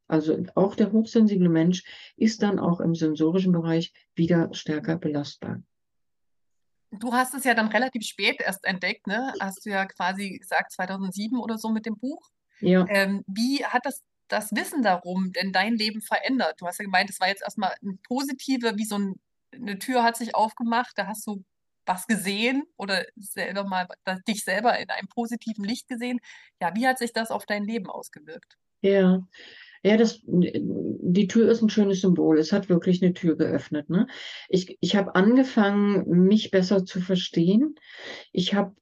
Also 0.08 0.44
auch 0.54 0.76
der 0.76 0.92
hochsensible 0.92 1.48
Mensch 1.48 1.82
ist 2.16 2.42
dann 2.42 2.58
auch 2.58 2.80
im 2.80 2.94
sensorischen 2.94 3.52
Bereich 3.52 3.92
wieder 4.14 4.48
stärker 4.52 4.96
belastbar. 4.96 5.62
Du 6.92 7.12
hast 7.12 7.34
es 7.34 7.44
ja 7.44 7.52
dann 7.52 7.68
relativ 7.68 8.04
spät 8.04 8.40
erst 8.40 8.64
entdeckt, 8.64 9.06
ne? 9.06 9.34
Hast 9.40 9.66
du 9.66 9.70
ja 9.70 9.84
quasi 9.84 10.38
gesagt 10.38 10.72
2007 10.72 11.38
oder 11.38 11.58
so 11.58 11.68
mit 11.68 11.84
dem 11.84 11.98
Buch. 11.98 12.30
Ja. 12.60 12.86
Ähm, 12.88 13.24
wie 13.26 13.64
hat 13.64 13.84
das 13.84 14.02
das 14.28 14.50
Wissen 14.52 14.82
darum 14.82 15.32
denn 15.32 15.52
dein 15.52 15.74
Leben 15.74 16.00
verändert? 16.00 16.60
Du 16.60 16.66
hast 16.66 16.78
ja 16.78 16.84
gemeint, 16.84 17.10
es 17.10 17.20
war 17.20 17.28
jetzt 17.28 17.42
erstmal 17.42 17.74
ein 17.82 17.98
positive, 18.02 18.76
wie 18.76 18.84
so 18.84 18.98
ein, 18.98 19.14
eine 19.52 19.78
Tür 19.78 20.02
hat 20.02 20.16
sich 20.16 20.34
aufgemacht, 20.34 20.92
da 20.96 21.06
hast 21.06 21.26
du 21.26 21.44
was 21.86 22.06
gesehen 22.06 22.64
oder 22.76 23.04
selber 23.16 23.64
mal 23.64 23.86
dich 24.26 24.42
selber 24.42 24.76
in 24.78 24.90
einem 24.90 25.06
positiven 25.06 25.64
Licht 25.64 25.86
gesehen. 25.86 26.18
Ja, 26.60 26.74
wie 26.74 26.86
hat 26.86 26.98
sich 26.98 27.12
das 27.12 27.30
auf 27.30 27.46
dein 27.46 27.64
Leben 27.64 27.86
ausgewirkt? 27.86 28.56
Ja, 28.80 29.20
ja, 29.82 29.96
das, 29.96 30.20
die 30.26 31.28
Tür 31.28 31.48
ist 31.48 31.62
ein 31.62 31.70
schönes 31.70 32.00
Symbol. 32.00 32.38
Es 32.38 32.50
hat 32.52 32.68
wirklich 32.68 33.02
eine 33.02 33.14
Tür 33.14 33.36
geöffnet. 33.36 33.88
Ne? 33.88 34.08
Ich, 34.48 34.76
ich 34.80 34.96
habe 34.96 35.14
angefangen, 35.14 36.26
mich 36.26 36.50
besser 36.50 36.84
zu 36.84 37.00
verstehen. 37.00 37.76
Ich 38.32 38.54
habe 38.54 38.74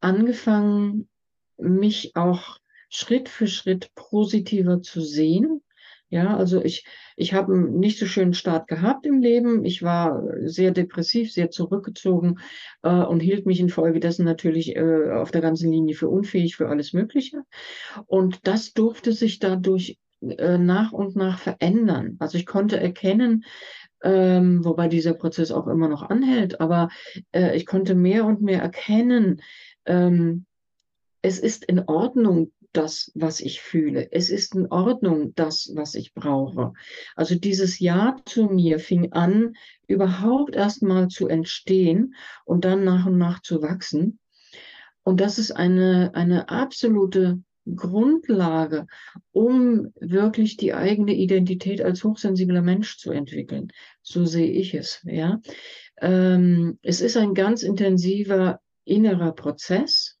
angefangen, 0.00 1.08
mich 1.56 2.16
auch 2.16 2.58
Schritt 2.92 3.30
für 3.30 3.46
Schritt 3.46 3.90
positiver 3.94 4.82
zu 4.82 5.00
sehen. 5.00 5.62
Ja, 6.10 6.36
also 6.36 6.62
ich, 6.62 6.84
ich 7.16 7.32
habe 7.32 7.54
einen 7.54 7.78
nicht 7.80 7.98
so 7.98 8.04
schönen 8.04 8.34
Start 8.34 8.68
gehabt 8.68 9.06
im 9.06 9.22
Leben. 9.22 9.64
Ich 9.64 9.82
war 9.82 10.22
sehr 10.44 10.70
depressiv, 10.70 11.32
sehr 11.32 11.50
zurückgezogen 11.50 12.38
äh, 12.82 12.90
und 12.90 13.20
hielt 13.20 13.46
mich 13.46 13.60
infolgedessen 13.60 14.26
natürlich 14.26 14.76
äh, 14.76 15.10
auf 15.10 15.30
der 15.30 15.40
ganzen 15.40 15.72
Linie 15.72 15.94
für 15.94 16.10
unfähig 16.10 16.54
für 16.54 16.68
alles 16.68 16.92
Mögliche. 16.92 17.44
Und 18.04 18.46
das 18.46 18.74
durfte 18.74 19.12
sich 19.12 19.38
dadurch 19.38 19.98
äh, 20.20 20.58
nach 20.58 20.92
und 20.92 21.16
nach 21.16 21.38
verändern. 21.38 22.16
Also 22.18 22.36
ich 22.36 22.44
konnte 22.44 22.78
erkennen, 22.78 23.46
ähm, 24.02 24.66
wobei 24.66 24.88
dieser 24.88 25.14
Prozess 25.14 25.50
auch 25.50 25.66
immer 25.66 25.88
noch 25.88 26.02
anhält, 26.02 26.60
aber 26.60 26.90
äh, 27.32 27.56
ich 27.56 27.64
konnte 27.64 27.94
mehr 27.94 28.26
und 28.26 28.42
mehr 28.42 28.60
erkennen, 28.60 29.40
ähm, 29.86 30.44
es 31.22 31.38
ist 31.38 31.64
in 31.64 31.78
Ordnung, 31.86 32.52
das, 32.72 33.12
was 33.14 33.40
ich 33.40 33.60
fühle. 33.60 34.10
Es 34.12 34.30
ist 34.30 34.54
in 34.54 34.66
Ordnung, 34.66 35.34
das, 35.34 35.72
was 35.74 35.94
ich 35.94 36.14
brauche. 36.14 36.72
Also 37.14 37.34
dieses 37.34 37.78
Ja 37.78 38.16
zu 38.24 38.46
mir 38.46 38.78
fing 38.78 39.12
an, 39.12 39.54
überhaupt 39.86 40.56
erstmal 40.56 41.08
zu 41.08 41.28
entstehen 41.28 42.14
und 42.44 42.64
dann 42.64 42.84
nach 42.84 43.06
und 43.06 43.18
nach 43.18 43.42
zu 43.42 43.62
wachsen. 43.62 44.18
Und 45.02 45.20
das 45.20 45.38
ist 45.38 45.50
eine, 45.52 46.12
eine 46.14 46.48
absolute 46.48 47.42
Grundlage, 47.76 48.86
um 49.30 49.92
wirklich 50.00 50.56
die 50.56 50.74
eigene 50.74 51.14
Identität 51.14 51.80
als 51.80 52.02
hochsensibler 52.02 52.62
Mensch 52.62 52.98
zu 52.98 53.12
entwickeln. 53.12 53.72
So 54.02 54.24
sehe 54.24 54.50
ich 54.50 54.74
es, 54.74 55.00
ja. 55.04 55.40
Ähm, 56.00 56.78
es 56.82 57.00
ist 57.00 57.16
ein 57.16 57.34
ganz 57.34 57.62
intensiver 57.62 58.60
innerer 58.84 59.32
Prozess, 59.32 60.18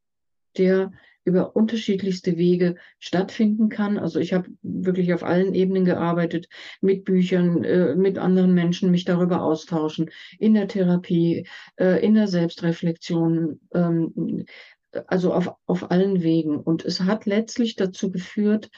der 0.56 0.92
über 1.24 1.56
unterschiedlichste 1.56 2.36
Wege 2.36 2.76
stattfinden 2.98 3.68
kann. 3.68 3.98
Also 3.98 4.18
ich 4.18 4.32
habe 4.32 4.48
wirklich 4.62 5.14
auf 5.14 5.22
allen 5.22 5.54
Ebenen 5.54 5.84
gearbeitet, 5.84 6.48
mit 6.80 7.04
Büchern, 7.04 7.64
äh, 7.64 7.94
mit 7.94 8.18
anderen 8.18 8.54
Menschen, 8.54 8.90
mich 8.90 9.04
darüber 9.04 9.42
austauschen, 9.42 10.10
in 10.38 10.54
der 10.54 10.68
Therapie, 10.68 11.46
äh, 11.76 12.04
in 12.04 12.14
der 12.14 12.28
Selbstreflexion, 12.28 13.60
ähm, 13.74 14.44
also 15.06 15.32
auf, 15.32 15.54
auf 15.66 15.90
allen 15.90 16.22
Wegen. 16.22 16.56
Und 16.56 16.84
es 16.84 17.00
hat 17.00 17.26
letztlich 17.26 17.76
dazu 17.76 18.10
geführt, 18.10 18.70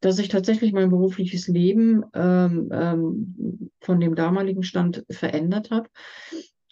dass 0.00 0.18
ich 0.18 0.28
tatsächlich 0.28 0.72
mein 0.72 0.88
berufliches 0.88 1.46
Leben 1.46 2.04
ähm, 2.14 2.70
ähm, 2.72 3.70
von 3.80 4.00
dem 4.00 4.14
damaligen 4.14 4.62
Stand 4.62 5.04
verändert 5.10 5.70
habe 5.70 5.88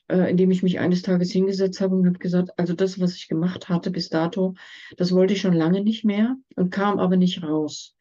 äh, 0.09 0.31
indem 0.31 0.51
ich 0.51 0.63
mich 0.63 0.79
eines 0.79 1.03
Tages 1.03 1.31
hingesetzt 1.31 1.81
habe 1.81 1.95
und 1.95 2.07
habe 2.07 2.19
gesagt, 2.19 2.59
also 2.59 2.75
das, 2.75 3.01
was 3.01 3.15
ich 3.15 3.29
gemacht 3.29 3.69
hatte 3.69 3.91
bis 3.91 4.09
dato, 4.09 4.55
das 4.97 5.13
wollte 5.13 5.35
ich 5.35 5.41
schon 5.41 5.55
lange 5.55 5.83
nicht 5.83 6.05
mehr 6.05 6.37
und 6.57 6.71
kam 6.71 6.99
aber 6.99 7.17
nicht 7.17 7.43
raus. 7.43 7.95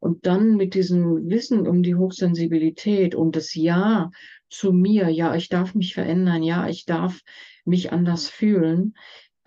Und 0.00 0.26
dann 0.26 0.56
mit 0.56 0.74
diesem 0.74 1.30
Wissen 1.30 1.66
um 1.66 1.82
die 1.82 1.94
Hochsensibilität 1.94 3.14
und 3.14 3.36
das 3.36 3.54
Ja 3.54 4.10
zu 4.50 4.72
mir, 4.72 5.08
ja, 5.08 5.34
ich 5.34 5.48
darf 5.48 5.74
mich 5.74 5.94
verändern, 5.94 6.42
ja, 6.42 6.68
ich 6.68 6.84
darf 6.84 7.20
mich 7.64 7.90
anders 7.92 8.28
fühlen, 8.28 8.94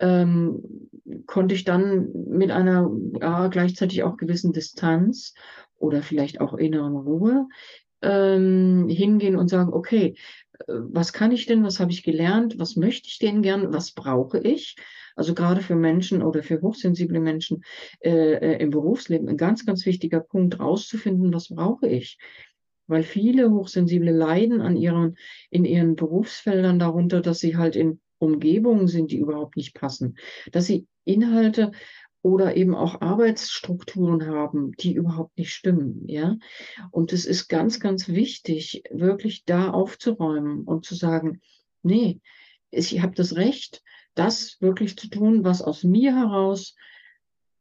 ähm, 0.00 0.90
konnte 1.26 1.54
ich 1.54 1.64
dann 1.64 2.08
mit 2.28 2.50
einer 2.50 2.90
ja, 3.20 3.46
gleichzeitig 3.48 4.02
auch 4.02 4.16
gewissen 4.16 4.52
Distanz 4.52 5.34
oder 5.76 6.02
vielleicht 6.02 6.40
auch 6.40 6.54
inneren 6.54 6.96
Ruhe 6.96 7.46
ähm, 8.02 8.88
hingehen 8.88 9.36
und 9.36 9.48
sagen, 9.48 9.72
okay, 9.72 10.16
was 10.66 11.12
kann 11.12 11.32
ich 11.32 11.46
denn, 11.46 11.62
was 11.62 11.80
habe 11.80 11.92
ich 11.92 12.02
gelernt, 12.02 12.58
was 12.58 12.76
möchte 12.76 13.08
ich 13.08 13.18
denn 13.18 13.42
gern, 13.42 13.72
was 13.72 13.92
brauche 13.92 14.38
ich? 14.38 14.76
Also 15.14 15.34
gerade 15.34 15.62
für 15.62 15.74
Menschen 15.74 16.22
oder 16.22 16.42
für 16.42 16.60
hochsensible 16.60 17.20
Menschen 17.20 17.64
äh, 18.00 18.34
äh, 18.34 18.62
im 18.62 18.70
Berufsleben 18.70 19.28
ein 19.28 19.36
ganz, 19.36 19.66
ganz 19.66 19.84
wichtiger 19.86 20.20
Punkt, 20.20 20.60
rauszufinden, 20.60 21.32
was 21.32 21.48
brauche 21.48 21.88
ich. 21.88 22.18
Weil 22.86 23.02
viele 23.02 23.50
Hochsensible 23.50 24.12
leiden 24.12 24.60
an 24.60 24.76
ihren, 24.76 25.16
in 25.50 25.64
ihren 25.64 25.96
Berufsfeldern 25.96 26.78
darunter, 26.78 27.20
dass 27.20 27.40
sie 27.40 27.56
halt 27.56 27.76
in 27.76 28.00
Umgebungen 28.18 28.88
sind, 28.88 29.10
die 29.10 29.18
überhaupt 29.18 29.56
nicht 29.56 29.74
passen, 29.74 30.16
dass 30.52 30.66
sie 30.66 30.86
Inhalte 31.04 31.72
oder 32.22 32.56
eben 32.56 32.74
auch 32.74 33.00
Arbeitsstrukturen 33.00 34.26
haben, 34.26 34.72
die 34.72 34.92
überhaupt 34.92 35.38
nicht 35.38 35.52
stimmen, 35.52 36.08
ja. 36.08 36.36
Und 36.90 37.12
es 37.12 37.26
ist 37.26 37.48
ganz, 37.48 37.80
ganz 37.80 38.08
wichtig, 38.08 38.82
wirklich 38.90 39.44
da 39.44 39.70
aufzuräumen 39.70 40.64
und 40.64 40.84
zu 40.84 40.94
sagen, 40.94 41.40
nee, 41.82 42.20
ich 42.70 43.00
habe 43.00 43.14
das 43.14 43.36
Recht, 43.36 43.82
das 44.14 44.60
wirklich 44.60 44.98
zu 44.98 45.08
tun, 45.08 45.44
was 45.44 45.62
aus 45.62 45.84
mir 45.84 46.14
heraus 46.14 46.74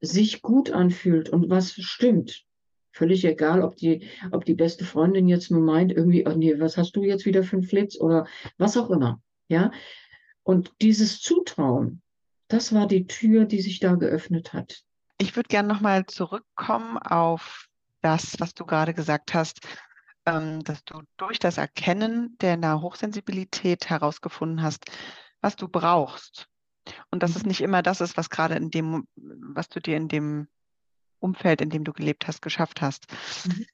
sich 0.02 0.42
gut 0.42 0.72
anfühlt 0.72 1.30
und 1.30 1.50
was 1.50 1.74
stimmt. 1.74 2.44
Völlig 2.92 3.26
egal, 3.26 3.62
ob 3.62 3.76
die, 3.76 4.08
ob 4.32 4.44
die 4.44 4.56
beste 4.56 4.84
Freundin 4.84 5.28
jetzt 5.28 5.52
nur 5.52 5.62
meint, 5.62 5.92
irgendwie, 5.92 6.26
oh 6.28 6.36
nee, 6.36 6.60
was 6.60 6.78
hast 6.78 6.96
du 6.96 7.04
jetzt 7.04 7.26
wieder 7.26 7.44
für 7.44 7.58
einen 7.58 7.64
Flitz 7.64 8.00
oder 8.00 8.26
was 8.58 8.76
auch 8.76 8.90
immer, 8.90 9.22
ja. 9.48 9.72
Und 10.42 10.72
dieses 10.82 11.22
Zutrauen, 11.22 12.02
das 12.48 12.74
war 12.74 12.88
die 12.88 13.08
Tür, 13.08 13.46
die 13.46 13.62
sich 13.62 13.80
da 13.80 13.96
geöffnet 13.96 14.54
hat. 14.54 14.84
Ich 15.18 15.36
würde 15.36 15.48
gerne 15.48 15.68
nochmal 15.68 16.06
zurückkommen 16.06 16.98
auf 16.98 17.68
das, 18.01 18.39
was 18.39 18.54
du 18.54 18.66
gerade 18.66 18.94
gesagt 18.94 19.34
hast, 19.34 19.60
ähm, 20.25 20.63
dass 20.63 20.84
du 20.84 21.01
durch 21.18 21.39
das 21.39 21.58
Erkennen 21.58 22.38
der 22.39 22.82
Hochsensibilität 22.82 23.89
herausgefunden 23.89 24.62
hast, 24.62 24.86
was 25.42 25.56
du 25.56 25.68
brauchst. 25.68 26.48
Und 27.12 27.24
dass 27.24 27.32
mhm. 27.32 27.38
es 27.38 27.46
nicht 27.46 27.62
immer 27.62 27.82
das 27.82 28.01
ist, 28.01 28.16
was 28.16 28.30
gerade 28.30 28.56
in 28.56 28.70
dem, 28.70 29.08
was 29.16 29.70
du 29.70 29.82
dir 29.82 29.98
in 29.98 30.08
dem 30.08 30.48
Umfeld, 31.20 31.62
in 31.62 31.70
dem 31.70 31.84
du 31.84 31.94
gelebt 31.94 32.27
hast, 32.27 32.42
geschafft 32.42 32.82
hast. 32.82 33.08
Mhm. 33.46 33.66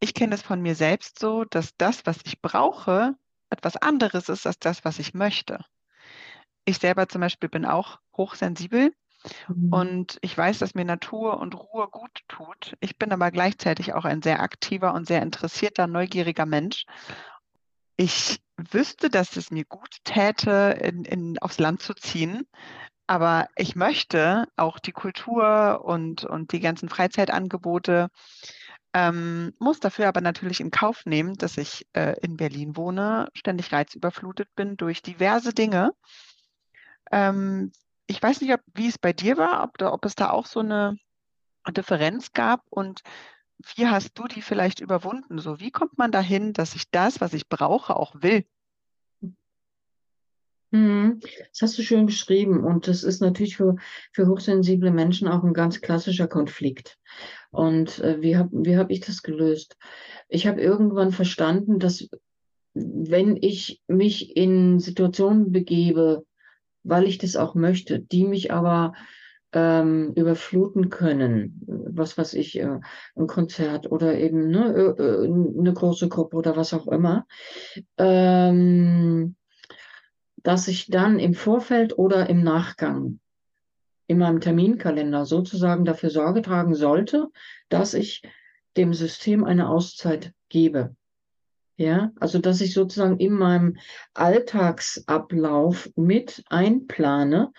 Ich 0.00 0.14
kenne 0.14 0.30
das 0.30 0.42
von 0.42 0.60
mir 0.60 0.74
selbst 0.74 1.18
so, 1.18 1.44
dass 1.44 1.76
das, 1.76 2.06
was 2.06 2.18
ich 2.24 2.40
brauche, 2.40 3.14
etwas 3.50 3.76
anderes 3.76 4.28
ist 4.28 4.46
als 4.46 4.58
das, 4.58 4.84
was 4.84 4.98
ich 4.98 5.14
möchte 5.14 5.64
ich 6.66 6.78
selber 6.78 7.08
zum 7.08 7.22
Beispiel 7.22 7.48
bin 7.48 7.64
auch 7.64 7.98
hochsensibel 8.16 8.92
mhm. 9.48 9.72
und 9.72 10.18
ich 10.20 10.36
weiß, 10.36 10.58
dass 10.58 10.74
mir 10.74 10.84
Natur 10.84 11.38
und 11.40 11.54
Ruhe 11.54 11.88
gut 11.88 12.22
tut. 12.28 12.76
Ich 12.80 12.98
bin 12.98 13.12
aber 13.12 13.30
gleichzeitig 13.30 13.94
auch 13.94 14.04
ein 14.04 14.20
sehr 14.22 14.40
aktiver 14.42 14.92
und 14.92 15.06
sehr 15.06 15.22
interessierter, 15.22 15.86
neugieriger 15.86 16.44
Mensch. 16.46 16.84
Ich 17.96 18.42
wüsste, 18.58 19.08
dass 19.10 19.36
es 19.36 19.50
mir 19.50 19.64
gut 19.64 19.98
täte, 20.04 20.78
in, 20.82 21.04
in, 21.04 21.38
aufs 21.38 21.58
Land 21.58 21.80
zu 21.82 21.94
ziehen. 21.94 22.46
Aber 23.06 23.48
ich 23.56 23.76
möchte 23.76 24.48
auch 24.56 24.78
die 24.78 24.92
Kultur 24.92 25.82
und, 25.84 26.24
und 26.24 26.52
die 26.52 26.60
ganzen 26.60 26.88
Freizeitangebote 26.88 28.10
Ähm, 28.94 29.52
muss 29.58 29.78
dafür 29.78 30.08
aber 30.08 30.22
natürlich 30.22 30.60
in 30.60 30.70
Kauf 30.70 31.04
nehmen, 31.04 31.34
dass 31.34 31.58
ich 31.58 31.86
äh, 31.92 32.16
in 32.22 32.36
Berlin 32.38 32.76
wohne, 32.76 33.28
ständig 33.34 33.70
reizüberflutet 33.70 34.48
bin 34.56 34.76
durch 34.78 35.02
diverse 35.02 35.52
Dinge. 35.52 35.92
Ähm, 37.10 37.72
ich 38.06 38.22
weiß 38.22 38.40
nicht, 38.40 38.52
ob, 38.52 38.60
wie 38.74 38.88
es 38.88 38.98
bei 38.98 39.12
dir 39.12 39.36
war, 39.36 39.64
ob, 39.64 39.78
da, 39.78 39.92
ob 39.92 40.04
es 40.04 40.14
da 40.14 40.30
auch 40.30 40.46
so 40.46 40.60
eine 40.60 40.98
Differenz 41.68 42.32
gab 42.32 42.62
und 42.70 43.02
wie 43.74 43.86
hast 43.86 44.18
du 44.18 44.24
die 44.28 44.42
vielleicht 44.42 44.80
überwunden? 44.80 45.38
So, 45.38 45.60
wie 45.60 45.70
kommt 45.70 45.96
man 45.98 46.12
dahin, 46.12 46.52
dass 46.52 46.74
ich 46.74 46.90
das, 46.90 47.20
was 47.20 47.32
ich 47.32 47.48
brauche, 47.48 47.96
auch 47.96 48.14
will? 48.20 48.44
Mhm. 50.72 51.20
Das 51.50 51.62
hast 51.62 51.78
du 51.78 51.82
schön 51.82 52.06
beschrieben. 52.06 52.62
Und 52.64 52.86
das 52.86 53.02
ist 53.02 53.20
natürlich 53.20 53.56
für, 53.56 53.76
für 54.12 54.26
hochsensible 54.26 54.90
Menschen 54.90 55.28
auch 55.28 55.42
ein 55.42 55.54
ganz 55.54 55.80
klassischer 55.80 56.28
Konflikt. 56.28 56.98
Und 57.50 57.98
äh, 58.00 58.20
wie 58.20 58.36
habe 58.36 58.50
wie 58.52 58.76
hab 58.76 58.90
ich 58.90 59.00
das 59.00 59.22
gelöst? 59.22 59.76
Ich 60.28 60.46
habe 60.46 60.60
irgendwann 60.60 61.12
verstanden, 61.12 61.78
dass 61.78 62.08
wenn 62.74 63.36
ich 63.40 63.80
mich 63.86 64.36
in 64.36 64.80
Situationen 64.80 65.50
begebe, 65.50 66.26
weil 66.88 67.04
ich 67.04 67.18
das 67.18 67.36
auch 67.36 67.54
möchte, 67.54 68.00
die 68.00 68.24
mich 68.24 68.52
aber 68.52 68.94
ähm, 69.52 70.12
überfluten 70.14 70.90
können, 70.90 71.62
was 71.66 72.18
weiß 72.18 72.34
ich, 72.34 72.58
äh, 72.58 72.78
ein 73.14 73.26
Konzert 73.26 73.90
oder 73.90 74.18
eben 74.18 74.50
ne, 74.50 74.94
äh, 74.98 75.02
äh, 75.02 75.24
eine 75.24 75.72
große 75.72 76.08
Gruppe 76.08 76.36
oder 76.36 76.56
was 76.56 76.74
auch 76.74 76.88
immer, 76.88 77.26
ähm, 77.96 79.36
dass 80.42 80.68
ich 80.68 80.88
dann 80.88 81.18
im 81.18 81.34
Vorfeld 81.34 81.98
oder 81.98 82.28
im 82.28 82.42
Nachgang 82.42 83.20
in 84.06 84.18
meinem 84.18 84.40
Terminkalender 84.40 85.26
sozusagen 85.26 85.84
dafür 85.84 86.10
Sorge 86.10 86.42
tragen 86.42 86.74
sollte, 86.74 87.28
dass 87.68 87.94
ich 87.94 88.22
dem 88.76 88.94
System 88.94 89.44
eine 89.44 89.68
Auszeit 89.68 90.32
gebe. 90.48 90.94
Ja, 91.78 92.10
also 92.20 92.38
dass 92.38 92.62
ich 92.62 92.72
sozusagen 92.72 93.18
in 93.18 93.34
meinem 93.34 93.76
Alltagsablauf 94.14 95.90
mit 95.94 96.42
einplane, 96.48 97.52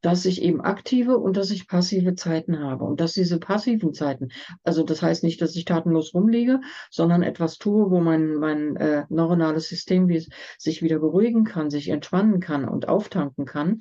dass 0.00 0.24
ich 0.24 0.42
eben 0.42 0.60
aktive 0.60 1.18
und 1.18 1.36
dass 1.36 1.50
ich 1.50 1.68
passive 1.68 2.14
Zeiten 2.14 2.60
habe 2.60 2.84
und 2.84 3.00
dass 3.00 3.14
diese 3.14 3.38
passiven 3.38 3.94
Zeiten, 3.94 4.28
also 4.62 4.82
das 4.82 5.02
heißt 5.02 5.24
nicht, 5.24 5.40
dass 5.40 5.56
ich 5.56 5.64
tatenlos 5.64 6.14
rumliege, 6.14 6.60
sondern 6.90 7.22
etwas 7.22 7.58
tue, 7.58 7.90
wo 7.90 8.00
mein, 8.00 8.34
mein 8.34 8.76
äh, 8.76 9.04
neuronales 9.08 9.68
System 9.68 10.08
wie, 10.08 10.26
sich 10.58 10.82
wieder 10.82 10.98
beruhigen 10.98 11.44
kann, 11.44 11.70
sich 11.70 11.88
entspannen 11.88 12.40
kann 12.40 12.68
und 12.68 12.88
auftanken 12.88 13.44
kann, 13.44 13.80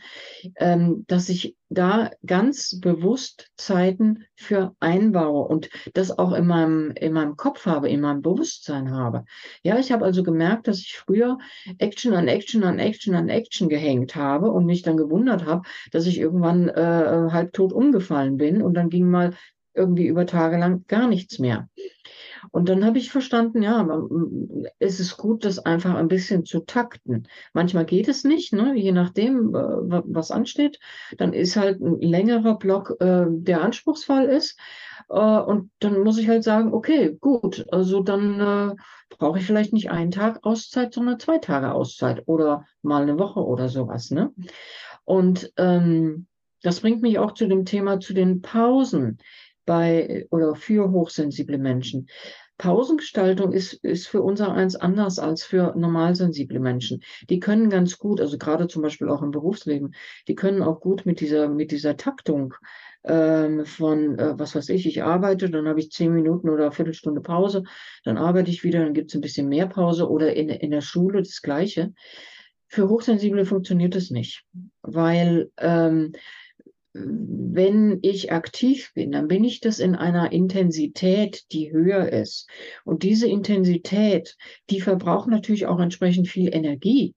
ähm, 0.56 1.06
dass 1.08 1.30
ich 1.30 1.56
da 1.70 2.12
ganz 2.26 2.80
bewusst 2.80 3.50
Zeiten 3.58 4.26
für 4.36 4.74
einbaue 4.80 5.48
und 5.48 5.70
das 5.94 6.18
auch 6.18 6.34
in 6.34 6.48
meinem, 6.48 6.92
in 6.92 7.14
meinem 7.14 7.36
Kopf 7.36 7.66
habe, 7.66 7.90
in 7.90 8.02
meinem 8.02 8.22
Bewusstsein 8.22 8.92
habe. 8.92 9.26
Ja, 9.64 9.78
ich 9.78 9.92
habe 9.92 10.06
also 10.06 10.24
gemerkt, 10.24 10.68
dass 10.68 10.80
ich 10.80 10.98
früher 10.98 11.38
Action 11.78 12.14
an 12.14 12.28
Action 12.28 12.64
an 12.64 12.80
Action 12.80 13.16
an 13.16 13.30
Action 13.30 13.68
gehängt 13.68 14.16
habe 14.16 14.52
und 14.52 14.66
mich 14.66 14.82
dann 14.82 14.98
gewundert 14.98 15.46
habe, 15.46 15.64
dass 15.92 16.06
ich 16.08 16.20
irgendwann 16.20 16.70
äh, 16.70 17.30
halbtot 17.32 17.74
umgefallen 17.74 18.38
bin 18.38 18.62
und 18.62 18.74
dann 18.74 18.90
ging 18.90 19.10
mal 19.10 19.34
irgendwie 19.74 20.08
über 20.08 20.26
Tage 20.26 20.58
lang 20.58 20.86
gar 20.88 21.08
nichts 21.08 21.40
mehr. 21.40 21.70
Und 22.52 22.70
dann 22.70 22.86
habe 22.86 22.98
ich 22.98 23.12
verstanden, 23.12 23.62
ja, 23.62 23.88
es 24.80 25.00
ist 25.00 25.18
gut, 25.18 25.46
das 25.46 25.60
einfach 25.60 25.96
ein 25.96 26.08
bisschen 26.08 26.46
zu 26.46 26.62
takten. 26.62 27.28
Manchmal 27.54 27.86
geht 27.86 28.08
es 28.08 28.24
nicht, 28.24 28.54
ne? 28.54 28.74
je 28.76 28.92
nachdem, 28.92 29.54
äh, 29.56 30.02
was 30.06 30.32
ansteht. 30.32 30.80
Dann 31.18 31.34
ist 31.34 31.56
halt 31.56 31.82
ein 31.82 32.00
längerer 32.00 32.58
Block, 32.58 32.96
äh, 33.00 33.26
der 33.28 33.62
anspruchsvoll 33.62 34.24
ist. 34.24 34.58
Äh, 35.10 35.40
und 35.40 35.72
dann 35.80 36.04
muss 36.04 36.18
ich 36.18 36.28
halt 36.28 36.44
sagen, 36.44 36.74
okay, 36.74 37.18
gut, 37.20 37.66
also 37.72 38.02
dann 38.02 38.40
äh, 38.40 38.76
brauche 39.18 39.40
ich 39.40 39.46
vielleicht 39.46 39.74
nicht 39.74 39.90
einen 39.90 40.12
Tag 40.12 40.40
Auszeit, 40.44 40.94
sondern 40.94 41.20
zwei 41.20 41.38
Tage 41.38 41.72
Auszeit 41.72 42.24
oder 42.28 42.66
mal 42.82 43.04
eine 43.04 43.20
Woche 43.20 43.40
oder 43.40 43.70
sowas. 43.70 44.12
Ne? 44.12 44.32
Und 45.08 45.54
ähm, 45.56 46.28
das 46.64 46.82
bringt 46.82 47.02
mich 47.02 47.18
auch 47.18 47.32
zu 47.32 47.48
dem 47.48 47.64
Thema, 47.64 48.02
zu 48.02 48.14
den 48.14 48.42
Pausen 48.42 49.20
bei 49.66 50.28
oder 50.32 50.54
für 50.54 50.92
hochsensible 50.92 51.58
Menschen. 51.58 52.10
Pausengestaltung 52.58 53.54
ist, 53.54 53.74
ist 53.86 54.08
für 54.08 54.22
unser 54.22 54.52
eins 54.52 54.76
anders 54.76 55.18
als 55.18 55.44
für 55.44 55.74
normalsensible 55.78 56.60
Menschen. 56.60 57.03
Die 57.29 57.40
können 57.40 57.70
ganz 57.70 57.98
gut, 57.98 58.20
also 58.20 58.38
gerade 58.38 58.68
zum 58.68 58.81
Beispiel 58.81 59.08
auch 59.08 59.22
im 59.22 59.31
Berufsleben, 59.31 59.94
die 60.27 60.36
können 60.36 60.62
auch 60.62 60.81
gut 60.81 61.05
mit 61.05 61.22
dieser, 61.22 61.48
mit 61.48 61.72
dieser 61.72 61.96
Taktung 61.96 62.55
ähm, 63.05 63.66
von, 63.66 64.20
äh, 64.20 64.38
was 64.38 64.55
weiß 64.55 64.68
ich, 64.70 64.88
ich 64.88 65.03
arbeite, 65.03 65.50
dann 65.50 65.70
habe 65.70 65.79
ich 65.79 65.92
zehn 65.92 66.14
Minuten 66.14 66.50
oder 66.50 66.64
eine 66.64 66.72
Viertelstunde 66.74 67.22
Pause, 67.22 67.64
dann 68.03 68.18
arbeite 68.18 68.51
ich 68.51 68.66
wieder, 68.66 68.84
dann 68.84 68.94
gibt 68.94 69.12
es 69.12 69.16
ein 69.16 69.22
bisschen 69.22 69.48
mehr 69.48 69.68
Pause 69.68 70.10
oder 70.10 70.36
in, 70.36 70.50
in 70.50 70.72
der 70.72 70.81
Schule 70.81 71.22
das 71.22 71.42
Gleiche. 71.42 71.94
Für 72.68 72.90
Hochsensible 72.90 73.46
funktioniert 73.46 73.96
es 73.96 74.12
nicht, 74.12 74.44
weil 74.82 75.51
ähm, 75.58 76.14
wenn 76.94 78.00
ich 78.01 78.32
aktiv 78.32 78.92
bin, 78.94 79.12
dann 79.12 79.27
bin 79.27 79.44
ich 79.44 79.60
das 79.60 79.80
in 79.80 79.96
einer 79.96 80.32
Intensität, 80.32 81.46
die 81.51 81.72
höher 81.72 82.12
ist. 82.12 82.50
Und 82.86 83.03
diese 83.03 83.27
Intensität, 83.27 84.36
die 84.70 84.82
verbraucht 84.82 85.30
natürlich 85.30 85.68
auch 85.68 85.80
entsprechend 85.80 86.27
viel 86.27 86.53
Energie. 86.53 87.14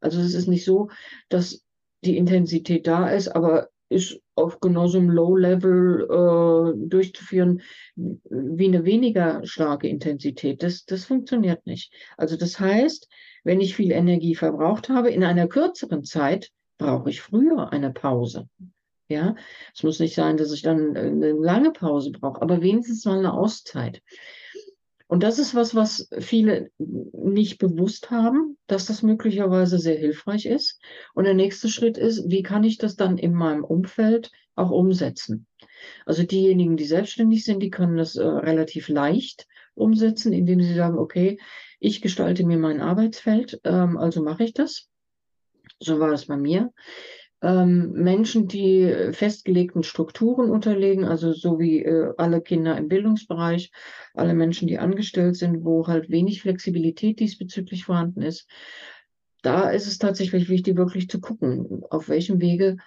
Also 0.00 0.20
es 0.20 0.34
ist 0.34 0.48
nicht 0.48 0.64
so, 0.64 0.90
dass 1.28 1.64
die 2.04 2.16
Intensität 2.16 2.86
da 2.86 3.08
ist, 3.08 3.28
aber 3.28 3.70
ist 3.88 4.20
auf 4.34 4.60
genauso 4.60 4.98
einem 4.98 5.10
Low-Level 5.10 6.02
äh, 6.02 6.88
durchzuführen 6.88 7.62
wie 7.94 8.66
eine 8.66 8.84
weniger 8.84 9.40
starke 9.46 9.88
Intensität. 9.88 10.62
Das, 10.62 10.84
das 10.84 11.04
funktioniert 11.04 11.66
nicht. 11.66 11.92
Also 12.16 12.36
das 12.36 12.58
heißt, 12.58 13.08
wenn 13.46 13.60
ich 13.60 13.76
viel 13.76 13.92
Energie 13.92 14.34
verbraucht 14.34 14.88
habe, 14.88 15.10
in 15.10 15.22
einer 15.22 15.46
kürzeren 15.46 16.02
Zeit 16.02 16.50
brauche 16.78 17.10
ich 17.10 17.22
früher 17.22 17.72
eine 17.72 17.92
Pause. 17.92 18.48
Ja, 19.08 19.36
es 19.72 19.84
muss 19.84 20.00
nicht 20.00 20.16
sein, 20.16 20.36
dass 20.36 20.52
ich 20.52 20.62
dann 20.62 20.96
äh, 20.96 21.02
eine 21.02 21.30
lange 21.30 21.70
Pause 21.70 22.10
brauche, 22.10 22.42
aber 22.42 22.60
wenigstens 22.60 23.04
mal 23.04 23.18
eine 23.18 23.32
Auszeit. 23.32 24.02
Und 25.06 25.22
das 25.22 25.38
ist 25.38 25.54
was, 25.54 25.76
was 25.76 26.08
viele 26.18 26.72
nicht 26.78 27.58
bewusst 27.58 28.10
haben, 28.10 28.58
dass 28.66 28.86
das 28.86 29.04
möglicherweise 29.04 29.78
sehr 29.78 29.96
hilfreich 29.96 30.46
ist. 30.46 30.80
Und 31.14 31.22
der 31.22 31.34
nächste 31.34 31.68
Schritt 31.68 31.96
ist, 31.96 32.28
wie 32.28 32.42
kann 32.42 32.64
ich 32.64 32.78
das 32.78 32.96
dann 32.96 33.16
in 33.16 33.32
meinem 33.32 33.62
Umfeld 33.62 34.32
auch 34.56 34.72
umsetzen? 34.72 35.46
Also 36.04 36.24
diejenigen, 36.24 36.76
die 36.76 36.86
selbstständig 36.86 37.44
sind, 37.44 37.62
die 37.62 37.70
können 37.70 37.96
das 37.96 38.16
äh, 38.16 38.26
relativ 38.26 38.88
leicht 38.88 39.46
umsetzen, 39.76 40.32
indem 40.32 40.60
sie 40.60 40.74
sagen, 40.74 40.98
okay, 40.98 41.38
ich 41.78 42.00
gestalte 42.00 42.44
mir 42.44 42.58
mein 42.58 42.80
Arbeitsfeld, 42.80 43.60
ähm, 43.64 43.96
also 43.96 44.22
mache 44.22 44.44
ich 44.44 44.52
das. 44.52 44.88
So 45.78 46.00
war 46.00 46.10
es 46.12 46.26
bei 46.26 46.36
mir 46.36 46.72
ähm, 47.42 47.92
Menschen, 47.92 48.48
die 48.48 49.10
festgelegten 49.12 49.82
Strukturen 49.82 50.50
unterlegen, 50.50 51.04
also 51.04 51.32
so 51.32 51.58
wie 51.58 51.84
äh, 51.84 52.12
alle 52.16 52.40
Kinder 52.40 52.76
im 52.76 52.88
Bildungsbereich, 52.88 53.70
alle 54.14 54.34
Menschen, 54.34 54.68
die 54.68 54.78
angestellt 54.78 55.36
sind, 55.36 55.64
wo 55.64 55.86
halt 55.86 56.10
wenig 56.10 56.42
Flexibilität 56.42 57.20
diesbezüglich 57.20 57.84
vorhanden 57.84 58.22
ist. 58.22 58.48
Da 59.42 59.70
ist 59.70 59.86
es 59.86 59.98
tatsächlich 59.98 60.48
wichtig, 60.48 60.76
wirklich 60.76 61.08
zu 61.08 61.20
gucken, 61.20 61.82
auf 61.90 62.08
welchem 62.08 62.40
Wege 62.40 62.78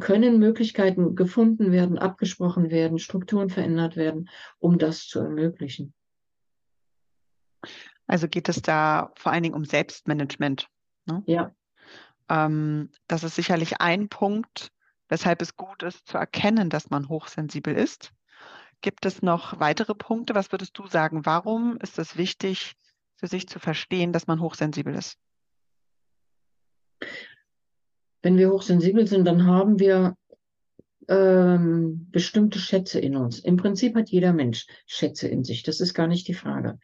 können 0.00 0.38
Möglichkeiten 0.38 1.14
gefunden 1.14 1.72
werden, 1.72 1.98
abgesprochen 1.98 2.70
werden, 2.70 2.98
Strukturen 2.98 3.50
verändert 3.50 3.96
werden, 3.96 4.28
um 4.58 4.78
das 4.78 5.06
zu 5.06 5.20
ermöglichen. 5.20 5.92
Also 8.06 8.28
geht 8.28 8.48
es 8.48 8.62
da 8.62 9.12
vor 9.16 9.32
allen 9.32 9.42
Dingen 9.42 9.54
um 9.54 9.64
Selbstmanagement. 9.64 10.68
Ne? 11.06 11.22
Ja, 11.26 11.54
ähm, 12.28 12.90
das 13.06 13.24
ist 13.24 13.36
sicherlich 13.36 13.80
ein 13.80 14.08
Punkt, 14.08 14.72
weshalb 15.08 15.42
es 15.42 15.56
gut 15.56 15.82
ist 15.82 16.06
zu 16.06 16.18
erkennen, 16.18 16.70
dass 16.70 16.90
man 16.90 17.08
hochsensibel 17.08 17.74
ist. 17.74 18.12
Gibt 18.80 19.06
es 19.06 19.22
noch 19.22 19.58
weitere 19.58 19.94
Punkte? 19.94 20.34
Was 20.34 20.52
würdest 20.52 20.76
du 20.78 20.86
sagen? 20.86 21.24
Warum 21.24 21.78
ist 21.78 21.98
es 21.98 22.16
wichtig, 22.16 22.74
für 23.16 23.26
sich 23.26 23.48
zu 23.48 23.58
verstehen, 23.58 24.12
dass 24.12 24.26
man 24.26 24.40
hochsensibel 24.40 24.94
ist? 24.94 25.18
Wenn 28.26 28.38
wir 28.38 28.50
hochsensibel 28.50 29.06
sind, 29.06 29.24
dann 29.24 29.46
haben 29.46 29.78
wir 29.78 30.16
ähm, 31.06 32.08
bestimmte 32.10 32.58
Schätze 32.58 32.98
in 32.98 33.14
uns. 33.14 33.38
Im 33.38 33.56
Prinzip 33.56 33.94
hat 33.94 34.08
jeder 34.08 34.32
Mensch 34.32 34.66
Schätze 34.84 35.28
in 35.28 35.44
sich. 35.44 35.62
Das 35.62 35.80
ist 35.80 35.94
gar 35.94 36.08
nicht 36.08 36.26
die 36.26 36.34
Frage. 36.34 36.80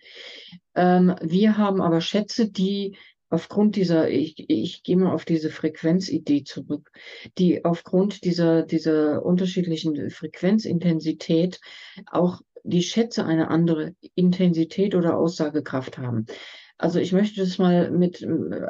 Ähm, 0.77 1.17
wir 1.21 1.59
haben 1.59 1.83
aber 1.83 2.01
Schätze, 2.01 2.49
die 2.49 2.97
aufgrund 3.29 3.75
dieser, 3.75 4.09
ich, 4.09 4.37
ich 4.49 4.85
gehe 4.85 4.97
mal 4.97 5.13
auf 5.13 5.25
diese 5.25 5.51
Frequenzidee 5.51 6.45
zurück, 6.45 6.93
die 7.39 7.65
aufgrund 7.65 8.23
dieser, 8.23 8.63
dieser 8.63 9.25
unterschiedlichen 9.27 10.11
Frequenzintensität 10.11 11.59
auch 12.07 12.41
die 12.63 12.85
Schätze 12.85 13.27
eine 13.27 13.49
andere 13.49 13.97
Intensität 14.15 14.95
oder 14.95 15.17
Aussagekraft 15.17 15.99
haben. 15.99 16.27
Also 16.79 17.01
ich 17.01 17.13
möchte 17.13 17.41
das 17.41 17.59
mal 17.59 17.91
mit 17.91 18.23
äh, 18.23 18.27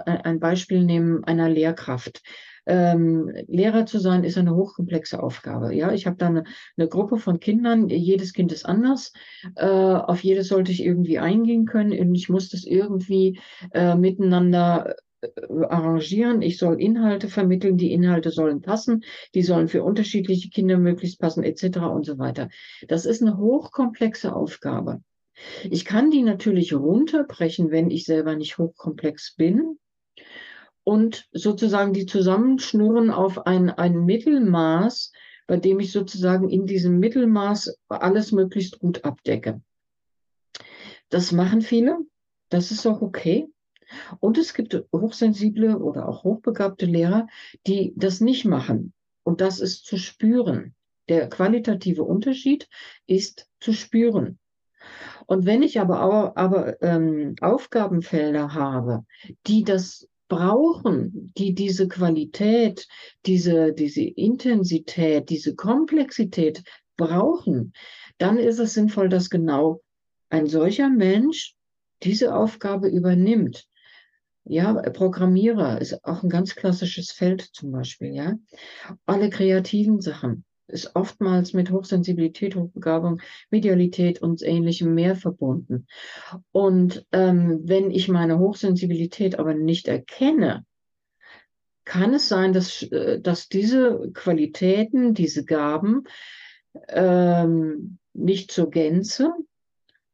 ein 0.07 0.41
Beispiel 0.41 0.85
nehmen 0.85 1.23
einer 1.25 1.51
Lehrkraft. 1.51 2.23
Ähm, 2.67 3.31
Lehrer 3.49 3.87
zu 3.87 3.99
sein 3.99 4.25
ist 4.25 4.39
eine 4.39 4.55
hochkomplexe 4.55 5.23
Aufgabe. 5.23 5.75
Ja, 5.75 5.93
ich 5.93 6.07
habe 6.07 6.17
da 6.17 6.29
eine, 6.29 6.45
eine, 6.77 6.89
Gruppe 6.89 7.19
von 7.19 7.41
Kindern, 7.41 7.89
jedes 7.89 8.33
Kind 8.33 8.53
ist 8.53 8.65
anders. 8.65 9.13
Äh, 9.57 9.67
auf 9.67 10.23
jedes 10.23 10.49
sollte 10.49 10.73
ich 10.73 10.85
irgendwie 10.85 11.19
eingehen 11.19 11.67
können 11.67 11.99
und 11.99 12.15
ich 12.15 12.29
muss 12.29 12.51
das 12.51 12.65
irgendwie 12.65 13.41
äh, 13.73 13.97
miteinander 13.97 14.95
äh, 15.21 15.29
arrangieren. 15.69 16.43
Ich 16.43 16.59
soll 16.59 16.81
Inhalte 16.81 17.29
vermitteln, 17.29 17.77
die 17.77 17.93
Inhalte 17.93 18.31
sollen 18.31 18.63
passen, 18.63 19.03
die 19.35 19.43
sollen 19.43 19.69
für 19.69 19.83
unterschiedliche 19.83 20.51
Kinder 20.51 20.79
möglichst 20.79 21.21
passen, 21.21 21.43
etc. 21.43 21.79
und 21.79 22.07
so 22.07 22.19
weiter. 22.19 22.49
Das 22.87 23.07
ist 23.07 23.23
eine 23.23 23.39
hochkomplexe 23.39 24.35
Aufgabe. 24.35 25.03
Ich 25.69 25.85
kann 25.85 26.11
die 26.11 26.23
natürlich 26.23 26.75
runterbrechen, 26.75 27.71
wenn 27.71 27.91
ich 27.91 28.05
selber 28.05 28.37
nicht 28.37 28.59
hochkomplex 28.59 29.35
bin 29.35 29.79
und 30.85 31.29
sozusagen 31.33 31.93
die 31.93 32.07
zusammenschnurren 32.07 33.11
auf 33.11 33.47
ein, 33.47 33.71
ein 33.71 34.05
Mittelmaß, 34.05 35.13
bei 35.47 35.57
dem 35.57 35.81
ich 35.81 35.93
sozusagen 35.93 36.49
in 36.49 36.67
diesem 36.67 36.99
Mittelmaß 36.99 37.79
alles 37.89 38.33
möglichst 38.33 38.79
gut 38.79 39.05
abdecke. 39.05 39.61
Das 41.09 41.33
machen 41.33 41.61
viele. 41.61 41.99
Das 42.49 42.71
ist 42.71 42.87
auch 42.87 43.03
okay. 43.03 43.49
Und 44.21 44.39
es 44.39 44.55
gibt 44.55 44.75
hochsensible 44.93 45.79
oder 45.79 46.09
auch 46.09 46.25
hochbegabte 46.25 46.87
Lehrer, 46.87 47.27
die 47.67 47.93
das 47.97 48.21
nicht 48.21 48.45
machen. 48.45 48.93
Und 49.23 49.41
das 49.41 49.61
ist 49.61 49.85
zu 49.85 49.99
spüren. 49.99 50.75
Der 51.09 51.29
qualitative 51.29 52.03
Unterschied 52.03 52.69
ist 53.07 53.49
zu 53.61 53.73
spüren. 53.73 54.39
Und 55.27 55.47
wenn 55.47 55.63
ich 55.63 55.81
aber, 55.81 56.37
aber 56.37 56.83
ähm, 56.83 57.37
Aufgabenfelder 57.41 58.55
habe, 58.55 59.05
die 59.47 59.65
das 59.65 60.09
brauchen, 60.33 61.31
die 61.37 61.53
diese 61.55 61.89
Qualität, 61.89 62.89
diese, 63.27 63.75
diese 63.75 64.01
Intensität, 64.01 65.29
diese 65.29 65.55
Komplexität 65.55 66.63
brauchen, 66.97 67.75
dann 68.17 68.39
ist 68.39 68.59
es 68.59 68.73
sinnvoll, 68.73 69.11
dass 69.11 69.29
genau 69.29 69.83
ein 70.31 70.47
solcher 70.47 70.89
Mensch 70.89 71.55
diese 72.03 72.35
Aufgabe 72.35 72.89
übernimmt. 72.89 73.67
Ja, 74.45 74.73
Programmierer 74.73 75.83
ist 75.83 76.03
auch 76.03 76.23
ein 76.23 76.31
ganz 76.31 76.55
klassisches 76.55 77.13
Feld 77.13 77.43
zum 77.53 77.71
Beispiel, 77.71 78.15
ja. 78.15 78.39
Alle 79.05 79.29
kreativen 79.29 80.01
Sachen 80.01 80.47
ist 80.73 80.97
oftmals 80.97 81.53
mit 81.53 81.71
Hochsensibilität, 81.71 82.57
Hochbegabung, 82.57 83.21
Medialität 83.51 84.21
und 84.23 84.43
ähnlichem 84.43 84.95
mehr 84.95 85.17
verbunden. 85.17 85.87
Und 86.51 87.07
ähm, 87.13 87.61
wenn 87.65 87.91
ich 87.91 88.09
meine 88.09 88.39
Hochsensibilität 88.39 89.39
aber 89.39 89.55
nicht 89.55 89.89
erkenne, 89.89 90.65
kann 91.85 92.15
es 92.15 92.29
sein, 92.29 92.53
dass, 92.53 92.83
äh, 92.83 93.21
dass 93.21 93.49
diese 93.49 94.11
Qualitäten, 94.15 95.15
diese 95.15 95.45
Gaben 95.45 96.05
ähm, 96.89 97.99
nicht 98.13 98.51
zur 98.51 98.71
Gänze 98.71 99.33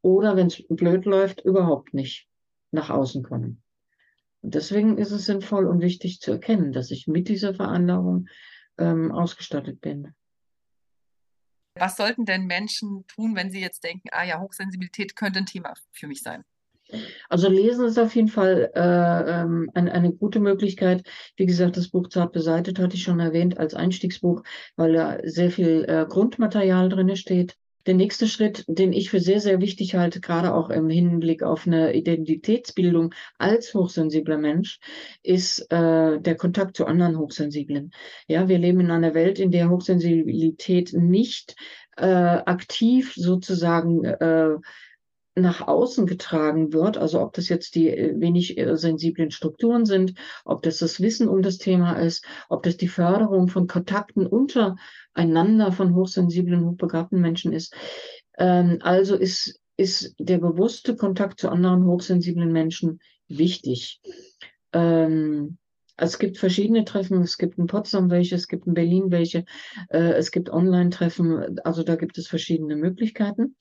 oder 0.03 0.37
wenn 0.37 0.49
es 0.49 0.63
blöd 0.69 1.05
läuft, 1.05 1.45
überhaupt 1.45 1.95
nicht 1.95 2.27
nach 2.71 2.91
außen 2.91 3.23
kommen. 3.23 3.63
Und 4.41 4.55
deswegen 4.55 4.99
ist 4.99 5.11
es 5.11 5.27
sinnvoll 5.27 5.67
und 5.67 5.81
wichtig 5.81 6.21
zu 6.21 6.33
erkennen, 6.33 6.73
dass 6.73 6.91
ich 6.91 7.07
mit 7.07 7.29
dieser 7.29 7.55
Veranlagung 7.55 8.29
ähm, 8.79 9.11
ausgestattet 9.11 9.81
bin. 9.81 10.15
Was 11.79 11.97
sollten 11.97 12.25
denn 12.25 12.47
Menschen 12.47 13.07
tun, 13.07 13.35
wenn 13.37 13.51
sie 13.51 13.61
jetzt 13.61 13.85
denken, 13.85 14.09
ah 14.13 14.25
ja, 14.25 14.41
Hochsensibilität 14.41 15.17
könnte 15.17 15.41
ein 15.41 15.47
Thema 15.47 15.75
für 15.93 16.07
mich 16.07 16.23
sein? 16.23 16.45
Also 17.29 17.49
lesen 17.49 17.85
ist 17.85 17.99
auf 17.99 18.15
jeden 18.15 18.29
Fall 18.29 18.71
äh, 18.75 18.81
ähm, 18.81 19.71
eine, 19.75 19.93
eine 19.93 20.13
gute 20.13 20.41
Möglichkeit. 20.41 21.07
Wie 21.37 21.45
gesagt, 21.45 21.77
das 21.77 21.89
Buch 21.89 22.09
Zart 22.09 22.33
beseitet 22.33 22.79
hatte 22.79 22.97
ich 22.97 23.03
schon 23.03 23.21
erwähnt 23.21 23.59
als 23.59 23.75
Einstiegsbuch, 23.75 24.43
weil 24.77 24.95
da 24.95 25.19
sehr 25.25 25.51
viel 25.51 25.85
äh, 25.87 26.07
Grundmaterial 26.09 26.89
drin 26.89 27.15
steht. 27.17 27.57
Der 27.89 27.95
nächste 27.95 28.27
Schritt, 28.29 28.67
den 28.69 28.93
ich 28.93 29.09
für 29.09 29.19
sehr, 29.19 29.41
sehr 29.41 29.63
wichtig 29.63 29.95
halte, 29.95 30.21
gerade 30.21 30.53
auch 30.53 30.69
im 30.69 30.91
Hinblick 30.91 31.43
auf 31.43 31.67
eine 31.67 31.95
Identitätsbildung 31.95 33.15
als 33.39 33.73
hochsensibler 33.73 34.37
Mensch, 34.37 34.79
ist 35.23 35.61
äh, 35.73 36.21
der 36.21 36.37
Kontakt 36.37 36.77
zu 36.77 36.85
anderen 36.85 37.17
Hochsensiblen. 37.17 37.93
Ja, 38.27 38.47
wir 38.47 38.59
leben 38.59 38.81
in 38.81 38.91
einer 38.91 39.15
Welt, 39.15 39.39
in 39.39 39.51
der 39.53 39.71
Hochsensibilität 39.71 40.93
nicht 40.93 41.57
äh, 41.97 42.05
aktiv 42.05 43.15
sozusagen 43.17 44.05
äh, 44.05 44.57
nach 45.41 45.67
außen 45.67 46.07
getragen 46.07 46.73
wird, 46.73 46.97
also 46.97 47.21
ob 47.21 47.33
das 47.33 47.49
jetzt 47.49 47.75
die 47.75 47.89
äh, 47.89 48.21
wenig 48.21 48.59
äh, 48.59 48.77
sensiblen 48.77 49.31
Strukturen 49.31 49.85
sind, 49.85 50.15
ob 50.45 50.63
das 50.63 50.79
das 50.79 51.01
Wissen 51.01 51.29
um 51.29 51.43
das 51.43 51.59
Thema 51.59 51.95
ist, 51.95 52.25
ob 52.49 52.63
das 52.63 52.77
die 52.77 52.89
Förderung 52.89 53.49
von 53.49 53.67
Kontakten 53.67 54.27
untereinander 54.27 55.73
von 55.73 55.95
hochsensiblen, 55.95 56.65
hochbegabten 56.65 57.21
Menschen 57.21 57.53
ist. 57.53 57.75
Ähm, 58.39 58.79
also 58.83 59.17
ist, 59.17 59.61
ist 59.77 60.15
der 60.19 60.39
bewusste 60.39 60.97
Kontakt 60.97 61.41
zu 61.41 61.49
anderen 61.49 61.85
hochsensiblen 61.85 62.53
Menschen 62.53 63.01
wichtig. 63.29 64.01
Ähm, 64.73 65.59
also 65.99 66.13
es 66.13 66.19
gibt 66.19 66.39
verschiedene 66.39 66.85
Treffen, 66.85 67.21
es 67.23 67.39
gibt 67.39 67.59
in 67.59 67.67
Potsdam 67.67 68.09
welche, 68.11 68.37
es 68.37 68.47
gibt 68.47 68.67
in 68.67 68.75
Berlin 68.75 69.11
welche, 69.11 69.45
äh, 69.91 70.13
es 70.13 70.31
gibt 70.31 70.49
Online-Treffen, 70.49 71.59
also 71.65 71.83
da 71.83 71.97
gibt 71.97 72.19
es 72.19 72.29
verschiedene 72.29 72.77
Möglichkeiten. 72.77 73.57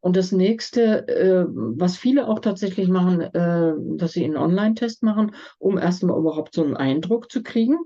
Und 0.00 0.16
das 0.16 0.32
nächste, 0.32 1.06
äh, 1.08 1.46
was 1.48 1.96
viele 1.96 2.28
auch 2.28 2.40
tatsächlich 2.40 2.88
machen, 2.88 3.20
äh, 3.20 3.72
dass 3.96 4.12
sie 4.12 4.24
einen 4.24 4.36
Online-Test 4.36 5.04
machen, 5.04 5.34
um 5.58 5.78
erstmal 5.78 6.18
überhaupt 6.18 6.54
so 6.54 6.64
einen 6.64 6.76
Eindruck 6.76 7.30
zu 7.30 7.42
kriegen. 7.42 7.78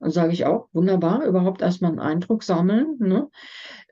Dann 0.00 0.10
sage 0.10 0.32
ich 0.32 0.44
auch, 0.44 0.68
wunderbar, 0.72 1.24
überhaupt 1.24 1.62
erstmal 1.62 1.92
einen 1.92 2.00
Eindruck 2.00 2.42
sammeln. 2.42 2.96
Ne? 2.98 3.28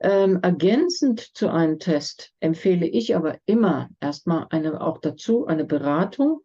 Ähm, 0.00 0.38
ergänzend 0.42 1.20
zu 1.34 1.50
einem 1.50 1.78
Test 1.78 2.32
empfehle 2.40 2.86
ich 2.86 3.16
aber 3.16 3.38
immer 3.46 3.88
erstmal 4.00 4.46
eine, 4.50 4.80
auch 4.80 4.98
dazu 4.98 5.46
eine 5.46 5.64
Beratung, 5.64 6.40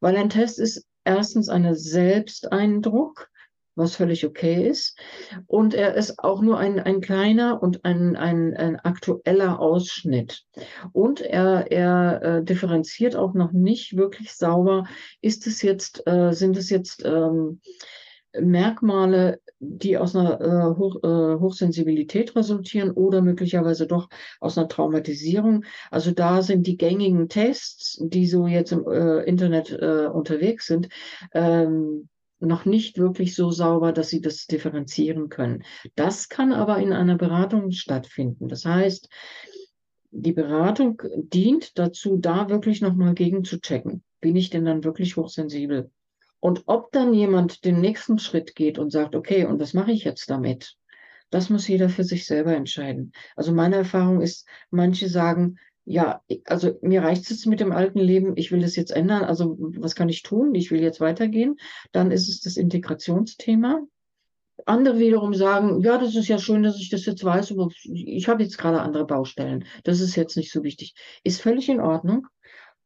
weil 0.00 0.16
ein 0.16 0.30
Test 0.30 0.58
ist 0.58 0.86
erstens 1.04 1.48
einen 1.48 1.74
Selbsteindruck, 1.74 3.28
was 3.74 3.96
völlig 3.96 4.26
okay 4.26 4.68
ist. 4.68 4.98
Und 5.46 5.74
er 5.74 5.94
ist 5.94 6.18
auch 6.18 6.42
nur 6.42 6.58
ein, 6.58 6.78
ein 6.78 7.00
kleiner 7.00 7.62
und 7.62 7.84
ein, 7.84 8.16
ein, 8.16 8.54
ein 8.54 8.76
aktueller 8.76 9.60
Ausschnitt. 9.60 10.44
Und 10.92 11.20
er, 11.20 11.70
er 11.70 12.22
äh, 12.22 12.44
differenziert 12.44 13.16
auch 13.16 13.34
noch 13.34 13.52
nicht 13.52 13.96
wirklich 13.96 14.34
sauber, 14.34 14.86
ist 15.20 15.46
es 15.46 15.62
jetzt, 15.62 16.06
äh, 16.06 16.32
sind 16.32 16.56
es 16.56 16.68
jetzt 16.68 17.02
ähm, 17.04 17.60
Merkmale, 18.40 19.40
die 19.60 19.96
aus 19.98 20.16
einer 20.16 20.40
äh, 20.40 20.76
Hoch, 20.76 20.96
äh, 21.02 21.38
Hochsensibilität 21.40 22.34
resultieren 22.34 22.90
oder 22.90 23.22
möglicherweise 23.22 23.86
doch 23.86 24.08
aus 24.40 24.58
einer 24.58 24.68
Traumatisierung. 24.68 25.64
Also 25.90 26.12
da 26.12 26.42
sind 26.42 26.66
die 26.66 26.76
gängigen 26.76 27.28
Tests, 27.28 27.98
die 28.02 28.26
so 28.26 28.46
jetzt 28.46 28.72
im 28.72 28.86
äh, 28.88 29.22
Internet 29.24 29.70
äh, 29.70 30.06
unterwegs 30.06 30.66
sind, 30.66 30.88
ähm, 31.32 32.08
noch 32.40 32.64
nicht 32.64 32.98
wirklich 32.98 33.34
so 33.34 33.50
sauber, 33.50 33.92
dass 33.92 34.08
sie 34.08 34.20
das 34.20 34.46
differenzieren 34.46 35.28
können. 35.28 35.62
Das 35.94 36.28
kann 36.28 36.52
aber 36.52 36.78
in 36.78 36.92
einer 36.92 37.16
Beratung 37.16 37.70
stattfinden. 37.70 38.48
Das 38.48 38.64
heißt, 38.64 39.08
die 40.10 40.32
Beratung 40.32 41.00
dient 41.14 41.78
dazu, 41.78 42.18
da 42.18 42.48
wirklich 42.50 42.82
nochmal 42.82 43.14
gegen 43.14 43.44
zu 43.44 43.60
checken. 43.60 44.02
Bin 44.20 44.36
ich 44.36 44.50
denn 44.50 44.64
dann 44.64 44.84
wirklich 44.84 45.16
hochsensibel? 45.16 45.90
Und 46.42 46.64
ob 46.66 46.90
dann 46.90 47.14
jemand 47.14 47.64
den 47.64 47.80
nächsten 47.80 48.18
Schritt 48.18 48.56
geht 48.56 48.76
und 48.76 48.90
sagt, 48.90 49.14
okay, 49.14 49.44
und 49.44 49.60
was 49.60 49.74
mache 49.74 49.92
ich 49.92 50.02
jetzt 50.02 50.28
damit? 50.28 50.74
Das 51.30 51.50
muss 51.50 51.68
jeder 51.68 51.88
für 51.88 52.02
sich 52.02 52.26
selber 52.26 52.52
entscheiden. 52.56 53.12
Also 53.36 53.52
meine 53.52 53.76
Erfahrung 53.76 54.20
ist, 54.20 54.48
manche 54.68 55.08
sagen, 55.08 55.60
ja, 55.84 56.20
also 56.46 56.76
mir 56.82 57.04
reicht 57.04 57.22
es 57.22 57.30
jetzt 57.30 57.46
mit 57.46 57.60
dem 57.60 57.70
alten 57.70 58.00
Leben, 58.00 58.32
ich 58.36 58.50
will 58.50 58.60
das 58.60 58.74
jetzt 58.74 58.90
ändern, 58.90 59.22
also 59.22 59.56
was 59.78 59.94
kann 59.94 60.08
ich 60.08 60.22
tun? 60.22 60.52
Ich 60.56 60.72
will 60.72 60.82
jetzt 60.82 61.00
weitergehen. 61.00 61.58
Dann 61.92 62.10
ist 62.10 62.28
es 62.28 62.40
das 62.40 62.56
Integrationsthema. 62.56 63.80
Andere 64.66 64.98
wiederum 64.98 65.34
sagen, 65.34 65.80
ja, 65.80 65.96
das 65.96 66.16
ist 66.16 66.26
ja 66.26 66.40
schön, 66.40 66.64
dass 66.64 66.80
ich 66.80 66.90
das 66.90 67.06
jetzt 67.06 67.22
weiß, 67.22 67.52
aber 67.52 67.68
ich 67.84 68.26
habe 68.26 68.42
jetzt 68.42 68.58
gerade 68.58 68.80
andere 68.80 69.06
Baustellen. 69.06 69.64
Das 69.84 70.00
ist 70.00 70.16
jetzt 70.16 70.36
nicht 70.36 70.50
so 70.50 70.64
wichtig. 70.64 70.94
Ist 71.22 71.40
völlig 71.40 71.68
in 71.68 71.80
Ordnung. 71.80 72.26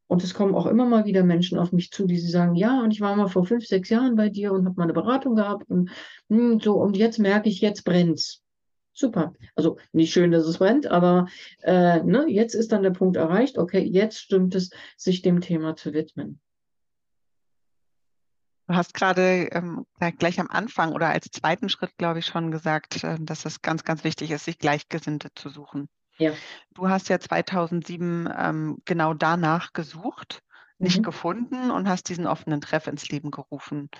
Und 0.09 0.23
es 0.23 0.35
kommen 0.35 0.55
auch 0.55 0.67
immer 0.67 0.87
mal 0.87 1.05
wieder 1.05 1.25
Menschen 1.25 1.59
auf 1.59 1.73
mich 1.73 1.91
zu, 1.91 2.07
die 2.07 2.19
sagen, 2.19 2.55
ja, 2.55 2.81
und 2.83 2.93
ich 2.93 3.01
war 3.01 3.17
mal 3.17 3.29
vor 3.29 3.45
fünf, 3.45 3.67
sechs 3.67 3.89
Jahren 3.89 4.15
bei 4.15 4.29
dir 4.29 4.53
und 4.53 4.65
habe 4.65 4.77
mal 4.77 4.85
eine 4.85 4.93
Beratung 4.93 5.35
gehabt 5.35 5.69
und 5.69 5.91
mh, 6.29 6.39
hm, 6.39 6.61
so, 6.61 6.75
und 6.75 6.97
jetzt 6.97 7.19
merke 7.19 7.49
ich, 7.49 7.61
jetzt 7.61 7.85
brennt's. 7.85 8.43
Super. 8.93 9.35
Also 9.55 9.77
nicht 9.93 10.13
schön, 10.13 10.31
dass 10.31 10.47
es 10.47 10.57
brennt, 10.57 10.87
aber 10.87 11.27
äh, 11.63 12.03
ne, 12.03 12.27
jetzt 12.29 12.55
ist 12.55 12.73
dann 12.73 12.83
der 12.83 12.93
Punkt 12.93 13.17
erreicht, 13.17 13.59
okay, 13.59 13.83
jetzt 13.83 14.19
stimmt 14.19 14.55
es, 14.55 14.71
sich 14.97 15.21
dem 15.21 15.43
Thema 15.43 15.77
zu 15.77 15.93
widmen. 15.93 16.41
Du 18.69 18.75
hast 18.75 18.95
gerade 18.95 19.49
ähm, 19.53 19.87
gleich 20.19 20.41
am 20.41 20.49
Anfang 20.49 20.93
oder 20.93 21.09
als 21.09 21.31
zweiten 21.31 21.69
Schritt, 21.69 21.97
glaube 21.99 22.21
ich, 22.21 22.27
schon 22.27 22.51
gesagt, 22.51 23.05
äh, 23.05 23.19
dass 23.21 23.45
es 23.45 23.61
ganz, 23.61 23.85
ganz 23.85 24.03
wichtig 24.03 24.31
ist, 24.31 24.47
sich 24.47 24.59
Gleichgesinnte 24.59 25.29
zu 25.35 25.51
suchen. 25.51 25.89
Ja. 26.19 26.33
Du 26.75 26.89
hast 26.89 27.09
ja 27.09 27.19
2007 27.19 28.29
ähm, 28.37 28.79
genau 28.85 29.15
danach 29.15 29.73
gesucht, 29.73 30.43
nicht 30.79 30.99
mhm. 30.99 31.03
gefunden 31.03 31.71
und 31.71 31.89
hast 31.89 32.09
diesen 32.09 32.27
offenen 32.27 32.61
Treff 32.61 32.87
ins 32.87 33.09
Leben 33.09 33.31
gerufen. 33.31 33.91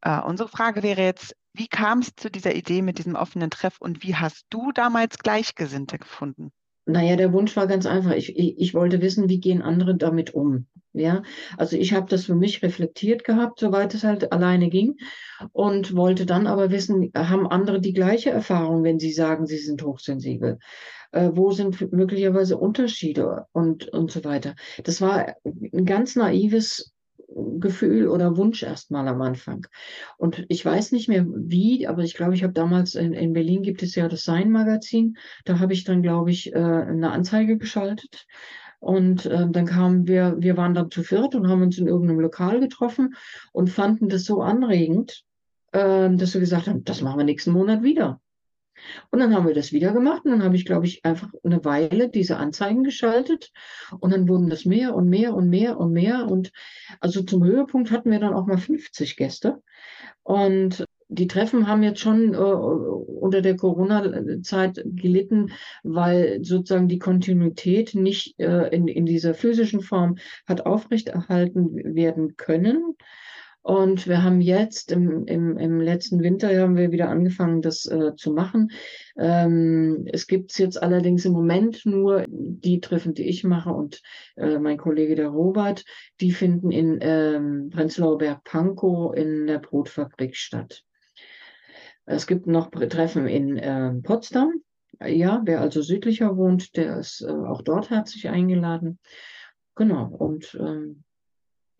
Äh, 0.00 0.20
unsere 0.20 0.48
Frage 0.48 0.82
wäre 0.82 1.02
jetzt, 1.02 1.34
wie 1.54 1.68
kam 1.68 2.00
es 2.00 2.14
zu 2.16 2.30
dieser 2.30 2.54
Idee 2.54 2.82
mit 2.82 2.98
diesem 2.98 3.14
offenen 3.14 3.50
Treff 3.50 3.76
und 3.80 4.02
wie 4.02 4.16
hast 4.16 4.44
du 4.50 4.72
damals 4.72 5.18
Gleichgesinnte 5.18 5.98
gefunden? 5.98 6.52
Naja, 6.86 7.16
der 7.16 7.32
Wunsch 7.32 7.56
war 7.56 7.66
ganz 7.66 7.86
einfach. 7.86 8.12
Ich, 8.12 8.36
ich, 8.36 8.58
ich 8.58 8.74
wollte 8.74 9.00
wissen, 9.00 9.28
wie 9.28 9.40
gehen 9.40 9.62
andere 9.62 9.94
damit 9.94 10.34
um. 10.34 10.66
Ja, 10.96 11.22
also 11.58 11.76
ich 11.76 11.92
habe 11.92 12.06
das 12.08 12.24
für 12.26 12.36
mich 12.36 12.62
reflektiert 12.62 13.24
gehabt, 13.24 13.58
soweit 13.58 13.94
es 13.94 14.04
halt 14.04 14.30
alleine 14.30 14.70
ging 14.70 14.96
und 15.52 15.96
wollte 15.96 16.24
dann 16.24 16.46
aber 16.46 16.70
wissen, 16.70 17.10
haben 17.16 17.48
andere 17.48 17.80
die 17.80 17.92
gleiche 17.92 18.30
Erfahrung, 18.30 18.84
wenn 18.84 19.00
sie 19.00 19.12
sagen, 19.12 19.46
sie 19.46 19.58
sind 19.58 19.82
hochsensibel? 19.82 20.58
Äh, 21.10 21.30
wo 21.34 21.50
sind 21.50 21.92
möglicherweise 21.92 22.56
Unterschiede 22.58 23.46
und, 23.52 23.88
und 23.88 24.12
so 24.12 24.22
weiter? 24.22 24.54
Das 24.84 25.00
war 25.00 25.34
ein 25.44 25.84
ganz 25.84 26.14
naives 26.14 26.94
Gefühl 27.58 28.08
oder 28.08 28.36
Wunsch 28.36 28.62
erstmal 28.62 29.08
am 29.08 29.20
Anfang. 29.20 29.66
Und 30.18 30.44
ich 30.48 30.64
weiß 30.64 30.92
nicht 30.92 31.08
mehr 31.08 31.26
wie, 31.26 31.86
aber 31.86 32.02
ich 32.02 32.14
glaube, 32.14 32.34
ich 32.34 32.44
habe 32.44 32.52
damals 32.52 32.94
in, 32.94 33.12
in 33.12 33.32
Berlin 33.32 33.62
gibt 33.62 33.82
es 33.82 33.94
ja 33.94 34.08
das 34.08 34.24
Sein-Magazin. 34.24 35.16
Da 35.44 35.58
habe 35.58 35.72
ich 35.72 35.84
dann, 35.84 36.02
glaube 36.02 36.30
ich, 36.30 36.52
äh, 36.52 36.58
eine 36.58 37.10
Anzeige 37.10 37.58
geschaltet. 37.58 38.26
Und 38.80 39.26
äh, 39.26 39.46
dann 39.50 39.66
kamen 39.66 40.06
wir, 40.06 40.36
wir 40.38 40.56
waren 40.56 40.74
dann 40.74 40.90
zu 40.90 41.02
viert 41.02 41.34
und 41.34 41.48
haben 41.48 41.62
uns 41.62 41.78
in 41.78 41.88
irgendeinem 41.88 42.20
Lokal 42.20 42.60
getroffen 42.60 43.14
und 43.52 43.70
fanden 43.70 44.08
das 44.08 44.24
so 44.24 44.42
anregend, 44.42 45.24
äh, 45.72 46.10
dass 46.10 46.34
wir 46.34 46.40
gesagt 46.40 46.66
haben, 46.66 46.84
das 46.84 47.00
machen 47.00 47.18
wir 47.18 47.24
nächsten 47.24 47.52
Monat 47.52 47.82
wieder. 47.82 48.20
Und 49.10 49.20
dann 49.20 49.34
haben 49.34 49.46
wir 49.46 49.54
das 49.54 49.72
wieder 49.72 49.92
gemacht 49.92 50.24
und 50.24 50.32
dann 50.32 50.42
habe 50.42 50.56
ich, 50.56 50.64
glaube 50.64 50.86
ich, 50.86 51.04
einfach 51.04 51.32
eine 51.44 51.64
Weile 51.64 52.08
diese 52.08 52.36
Anzeigen 52.36 52.82
geschaltet 52.82 53.52
und 54.00 54.12
dann 54.12 54.28
wurden 54.28 54.50
das 54.50 54.64
mehr 54.64 54.94
und 54.94 55.08
mehr 55.08 55.34
und 55.34 55.48
mehr 55.48 55.78
und 55.78 55.92
mehr 55.92 56.26
und 56.28 56.52
also 57.00 57.22
zum 57.22 57.44
Höhepunkt 57.44 57.90
hatten 57.90 58.10
wir 58.10 58.18
dann 58.18 58.34
auch 58.34 58.46
mal 58.46 58.58
50 58.58 59.16
Gäste 59.16 59.62
und 60.22 60.84
die 61.14 61.28
Treffen 61.28 61.66
haben 61.68 61.82
jetzt 61.82 62.00
schon 62.00 62.34
äh, 62.34 62.36
unter 62.36 63.40
der 63.40 63.56
Corona-Zeit 63.56 64.82
gelitten, 64.84 65.52
weil 65.82 66.40
sozusagen 66.42 66.88
die 66.88 66.98
Kontinuität 66.98 67.94
nicht 67.94 68.38
äh, 68.38 68.68
in, 68.68 68.88
in 68.88 69.06
dieser 69.06 69.34
physischen 69.34 69.80
Form 69.80 70.16
hat 70.46 70.66
aufrechterhalten 70.66 71.94
werden 71.94 72.36
können. 72.36 72.96
Und 73.64 74.06
wir 74.06 74.22
haben 74.22 74.42
jetzt 74.42 74.92
im, 74.92 75.24
im, 75.24 75.56
im 75.56 75.80
letzten 75.80 76.22
Winter 76.22 76.54
haben 76.60 76.76
wir 76.76 76.92
wieder 76.92 77.08
angefangen, 77.08 77.62
das 77.62 77.86
äh, 77.86 78.14
zu 78.14 78.32
machen. 78.32 78.72
Ähm, 79.16 80.06
es 80.12 80.26
gibt 80.26 80.58
jetzt 80.58 80.82
allerdings 80.82 81.24
im 81.24 81.32
Moment 81.32 81.86
nur 81.86 82.26
die 82.28 82.80
Treffen, 82.80 83.14
die 83.14 83.26
ich 83.26 83.42
mache 83.42 83.70
und 83.70 84.02
äh, 84.36 84.58
mein 84.58 84.76
Kollege 84.76 85.14
der 85.14 85.28
Robert, 85.28 85.86
die 86.20 86.32
finden 86.32 86.70
in 86.72 86.98
ähm, 87.00 87.70
Prenzlauer 87.70 88.18
Berg-Pankow 88.18 89.16
in 89.16 89.46
der 89.46 89.60
Brotfabrik 89.60 90.36
statt. 90.36 90.84
Es 92.06 92.26
gibt 92.26 92.46
noch 92.46 92.70
Treffen 92.70 93.26
in 93.26 93.56
äh, 93.56 93.92
Potsdam. 94.02 94.52
Ja, 95.04 95.42
wer 95.44 95.60
also 95.60 95.82
südlicher 95.82 96.36
wohnt, 96.36 96.76
der 96.76 96.98
ist 96.98 97.22
äh, 97.22 97.30
auch 97.30 97.62
dort 97.62 97.90
herzlich 97.90 98.28
eingeladen. 98.28 98.98
Genau, 99.74 100.06
und 100.06 100.56
ähm, 100.60 101.04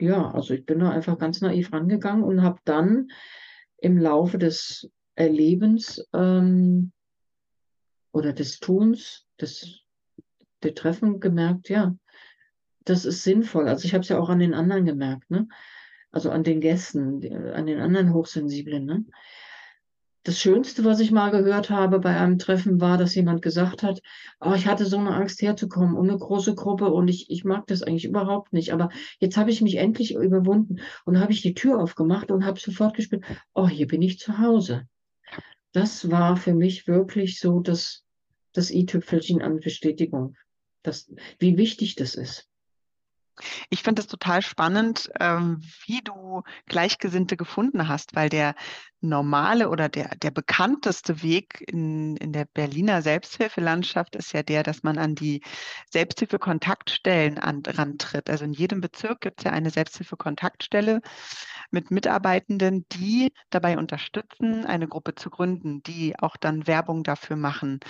ja, 0.00 0.30
also 0.32 0.54
ich 0.54 0.66
bin 0.66 0.80
da 0.80 0.90
einfach 0.90 1.18
ganz 1.18 1.40
naiv 1.40 1.72
rangegangen 1.72 2.24
und 2.24 2.42
habe 2.42 2.58
dann 2.64 3.10
im 3.78 3.98
Laufe 3.98 4.38
des 4.38 4.90
Erlebens 5.14 6.04
ähm, 6.12 6.92
oder 8.12 8.32
des 8.32 8.58
Tuns, 8.58 9.26
des, 9.40 9.82
der 10.62 10.74
Treffen 10.74 11.20
gemerkt, 11.20 11.68
ja, 11.68 11.94
das 12.84 13.04
ist 13.04 13.22
sinnvoll. 13.22 13.68
Also 13.68 13.84
ich 13.84 13.94
habe 13.94 14.02
es 14.02 14.08
ja 14.08 14.18
auch 14.18 14.28
an 14.28 14.40
den 14.40 14.54
anderen 14.54 14.84
gemerkt, 14.84 15.30
ne? 15.30 15.48
Also 16.10 16.30
an 16.30 16.44
den 16.44 16.60
Gästen, 16.60 17.24
an 17.52 17.66
den 17.66 17.80
anderen 17.80 18.12
Hochsensiblen, 18.12 18.84
ne? 18.84 19.04
Das 20.26 20.38
Schönste, 20.40 20.86
was 20.86 21.00
ich 21.00 21.10
mal 21.10 21.30
gehört 21.30 21.68
habe 21.68 22.00
bei 22.00 22.16
einem 22.16 22.38
Treffen, 22.38 22.80
war, 22.80 22.96
dass 22.96 23.14
jemand 23.14 23.42
gesagt 23.42 23.82
hat, 23.82 24.00
oh, 24.40 24.54
ich 24.54 24.66
hatte 24.66 24.86
so 24.86 24.96
eine 24.96 25.14
Angst 25.14 25.42
herzukommen 25.42 25.94
und 25.94 26.08
eine 26.08 26.18
große 26.18 26.54
Gruppe 26.54 26.90
und 26.90 27.08
ich, 27.08 27.28
ich 27.28 27.44
mag 27.44 27.66
das 27.66 27.82
eigentlich 27.82 28.06
überhaupt 28.06 28.54
nicht. 28.54 28.72
Aber 28.72 28.88
jetzt 29.20 29.36
habe 29.36 29.50
ich 29.50 29.60
mich 29.60 29.76
endlich 29.76 30.14
überwunden 30.14 30.80
und 31.04 31.20
habe 31.20 31.32
ich 31.32 31.42
die 31.42 31.52
Tür 31.52 31.78
aufgemacht 31.78 32.30
und 32.30 32.46
habe 32.46 32.58
sofort 32.58 32.96
gespürt, 32.96 33.22
oh, 33.52 33.68
hier 33.68 33.86
bin 33.86 34.00
ich 34.00 34.18
zu 34.18 34.38
Hause. 34.38 34.88
Das 35.72 36.10
war 36.10 36.38
für 36.38 36.54
mich 36.54 36.88
wirklich 36.88 37.38
so 37.38 37.60
das, 37.60 38.06
das 38.54 38.70
i-Tüpfelchen 38.70 39.42
an 39.42 39.60
Bestätigung, 39.60 40.36
das, 40.82 41.12
wie 41.38 41.58
wichtig 41.58 41.96
das 41.96 42.14
ist. 42.14 42.48
Ich 43.68 43.82
finde 43.82 44.02
es 44.02 44.08
total 44.08 44.42
spannend, 44.42 45.10
ähm, 45.18 45.60
wie 45.86 46.00
du 46.02 46.42
Gleichgesinnte 46.66 47.36
gefunden 47.36 47.88
hast, 47.88 48.14
weil 48.14 48.28
der 48.28 48.54
normale 49.00 49.68
oder 49.68 49.88
der, 49.88 50.14
der 50.16 50.30
bekannteste 50.30 51.22
Weg 51.22 51.62
in, 51.66 52.16
in 52.16 52.32
der 52.32 52.46
Berliner 52.46 53.02
Selbsthilfelandschaft 53.02 54.16
ist 54.16 54.32
ja 54.32 54.42
der, 54.42 54.62
dass 54.62 54.82
man 54.82 54.98
an 54.98 55.14
die 55.14 55.42
Selbsthilfekontaktstellen 55.90 57.38
rantritt. 57.38 58.30
Also 58.30 58.44
in 58.44 58.52
jedem 58.52 58.80
Bezirk 58.80 59.20
gibt 59.20 59.40
es 59.40 59.44
ja 59.44 59.52
eine 59.52 59.70
Selbsthilfekontaktstelle 59.70 61.00
mit 61.70 61.90
Mitarbeitenden, 61.90 62.86
die 62.92 63.32
dabei 63.50 63.76
unterstützen, 63.78 64.64
eine 64.64 64.88
Gruppe 64.88 65.14
zu 65.14 65.28
gründen, 65.28 65.82
die 65.82 66.18
auch 66.18 66.36
dann 66.36 66.66
Werbung 66.66 67.02
dafür 67.02 67.36
machen. 67.36 67.80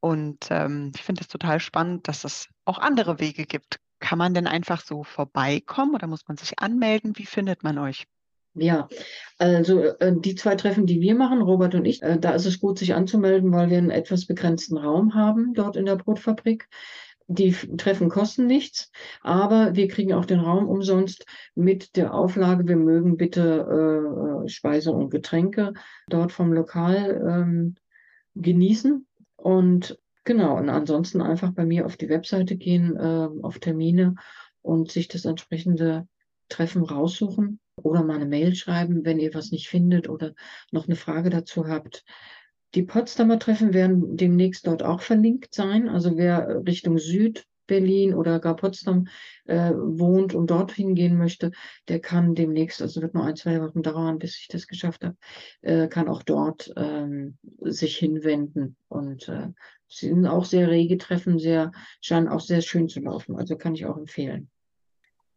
Und 0.00 0.48
ähm, 0.50 0.92
ich 0.94 1.02
finde 1.02 1.22
es 1.22 1.28
total 1.28 1.60
spannend, 1.60 2.08
dass 2.08 2.24
es 2.24 2.48
auch 2.66 2.78
andere 2.78 3.20
Wege 3.20 3.46
gibt, 3.46 3.80
kann 4.04 4.18
man 4.18 4.34
denn 4.34 4.46
einfach 4.46 4.82
so 4.84 5.02
vorbeikommen 5.02 5.94
oder 5.94 6.06
muss 6.06 6.28
man 6.28 6.36
sich 6.36 6.58
anmelden? 6.58 7.14
Wie 7.16 7.24
findet 7.24 7.62
man 7.62 7.78
euch? 7.78 8.04
Ja, 8.52 8.86
also 9.38 9.80
äh, 9.80 10.12
die 10.14 10.34
zwei 10.34 10.56
Treffen, 10.56 10.84
die 10.84 11.00
wir 11.00 11.14
machen, 11.14 11.40
Robert 11.40 11.74
und 11.74 11.86
ich, 11.86 12.02
äh, 12.02 12.18
da 12.20 12.32
ist 12.32 12.44
es 12.44 12.60
gut, 12.60 12.78
sich 12.78 12.94
anzumelden, 12.94 13.50
weil 13.50 13.70
wir 13.70 13.78
einen 13.78 13.90
etwas 13.90 14.26
begrenzten 14.26 14.76
Raum 14.76 15.14
haben 15.14 15.54
dort 15.54 15.76
in 15.76 15.86
der 15.86 15.96
Brotfabrik. 15.96 16.68
Die 17.28 17.52
Treffen 17.78 18.10
kosten 18.10 18.46
nichts, 18.46 18.92
aber 19.22 19.74
wir 19.74 19.88
kriegen 19.88 20.12
auch 20.12 20.26
den 20.26 20.40
Raum 20.40 20.68
umsonst 20.68 21.24
mit 21.54 21.96
der 21.96 22.12
Auflage, 22.12 22.68
wir 22.68 22.76
mögen 22.76 23.16
bitte 23.16 24.44
äh, 24.44 24.48
Speise 24.50 24.92
und 24.92 25.08
Getränke 25.08 25.72
dort 26.08 26.30
vom 26.30 26.52
Lokal 26.52 27.22
ähm, 27.26 27.76
genießen. 28.34 29.06
Und 29.36 29.98
Genau, 30.24 30.56
und 30.56 30.70
ansonsten 30.70 31.20
einfach 31.20 31.52
bei 31.52 31.66
mir 31.66 31.84
auf 31.84 31.96
die 31.96 32.08
Webseite 32.08 32.56
gehen, 32.56 32.96
äh, 32.96 33.28
auf 33.42 33.58
Termine 33.58 34.14
und 34.62 34.90
sich 34.90 35.08
das 35.08 35.26
entsprechende 35.26 36.08
Treffen 36.48 36.82
raussuchen 36.82 37.60
oder 37.76 38.02
mal 38.02 38.16
eine 38.16 38.26
Mail 38.26 38.54
schreiben, 38.54 39.04
wenn 39.04 39.18
ihr 39.18 39.34
was 39.34 39.50
nicht 39.50 39.68
findet 39.68 40.08
oder 40.08 40.34
noch 40.70 40.86
eine 40.86 40.96
Frage 40.96 41.28
dazu 41.28 41.68
habt. 41.68 42.04
Die 42.74 42.82
Potsdamer 42.82 43.38
Treffen 43.38 43.74
werden 43.74 44.16
demnächst 44.16 44.66
dort 44.66 44.82
auch 44.82 45.00
verlinkt 45.00 45.54
sein. 45.54 45.88
Also 45.88 46.16
wer 46.16 46.64
Richtung 46.66 46.98
Süd 46.98 47.46
Berlin 47.66 48.14
oder 48.14 48.40
gar 48.40 48.56
Potsdam 48.56 49.08
äh, 49.46 49.72
wohnt 49.72 50.34
und 50.34 50.50
dorthin 50.50 50.94
gehen 50.94 51.16
möchte, 51.16 51.50
der 51.88 52.00
kann 52.00 52.34
demnächst, 52.34 52.82
also 52.82 53.02
wird 53.02 53.14
nur 53.14 53.24
ein, 53.24 53.36
zwei 53.36 53.60
Wochen 53.60 53.82
dauern, 53.82 54.18
bis 54.18 54.38
ich 54.38 54.48
das 54.48 54.66
geschafft 54.66 55.04
habe, 55.04 55.16
äh, 55.62 55.88
kann 55.88 56.08
auch 56.08 56.22
dort 56.22 56.72
ähm, 56.76 57.38
sich 57.60 57.96
hinwenden. 57.96 58.76
Und 58.88 59.28
äh, 59.28 59.48
sind 59.88 60.26
auch 60.26 60.44
sehr 60.44 60.68
rege 60.68 60.98
Treffen, 60.98 61.38
sehr, 61.38 61.72
scheinen 62.00 62.28
auch 62.28 62.40
sehr 62.40 62.62
schön 62.62 62.88
zu 62.88 63.00
laufen. 63.00 63.36
Also 63.36 63.56
kann 63.56 63.74
ich 63.74 63.86
auch 63.86 63.96
empfehlen. 63.96 64.50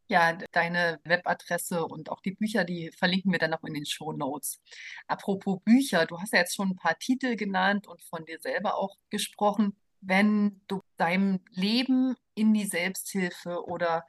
Ja, 0.10 0.38
deine 0.54 1.00
Webadresse 1.04 1.86
und 1.86 2.10
auch 2.10 2.22
die 2.22 2.32
Bücher, 2.32 2.64
die 2.64 2.92
verlinken 2.92 3.32
wir 3.32 3.40
dann 3.40 3.52
noch 3.52 3.64
in 3.66 3.74
den 3.74 3.86
Show 3.86 4.14
Notes. 4.14 4.62
Apropos 5.06 5.60
Bücher, 5.66 6.06
du 6.06 6.18
hast 6.18 6.32
ja 6.32 6.40
jetzt 6.40 6.56
schon 6.56 6.70
ein 6.70 6.76
paar 6.78 6.98
Titel 6.98 7.36
genannt 7.36 7.88
und 7.88 8.02
von 8.04 8.24
dir 8.24 8.40
selber 8.40 8.78
auch 8.78 8.96
gesprochen 9.10 9.76
wenn 10.02 10.62
du 10.68 10.82
deinem 10.98 11.40
Leben 11.52 12.16
in 12.36 12.54
die 12.54 12.66
Selbsthilfe 12.66 13.66
oder 13.66 14.06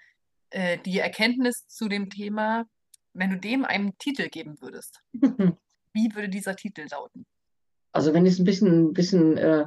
äh, 0.50 0.78
die 0.84 0.98
Erkenntnis 0.98 1.66
zu 1.66 1.88
dem 1.88 2.10
Thema, 2.10 2.66
wenn 3.12 3.30
du 3.30 3.38
dem 3.38 3.64
einen 3.64 3.96
Titel 3.98 4.28
geben 4.28 4.60
würdest, 4.60 5.02
wie 5.12 6.14
würde 6.14 6.28
dieser 6.28 6.56
Titel 6.56 6.86
lauten? 6.90 7.26
Also 7.92 8.12
wenn 8.12 8.26
ich 8.26 8.34
es 8.34 8.38
ein 8.38 8.44
bisschen, 8.44 8.88
ein 8.88 8.92
bisschen 8.92 9.36
äh, 9.38 9.66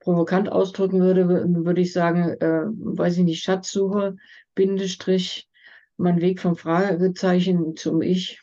provokant 0.00 0.50
ausdrücken 0.50 1.00
würde, 1.00 1.28
würde 1.28 1.80
ich 1.80 1.92
sagen, 1.92 2.36
äh, 2.40 2.64
weiß 2.66 3.18
ich 3.18 3.24
nicht, 3.24 3.42
Schatzsuche, 3.42 4.16
Bindestrich, 4.54 5.48
mein 5.96 6.20
Weg 6.20 6.40
vom 6.40 6.56
Fragezeichen 6.56 7.76
zum 7.76 8.02
Ich. 8.02 8.41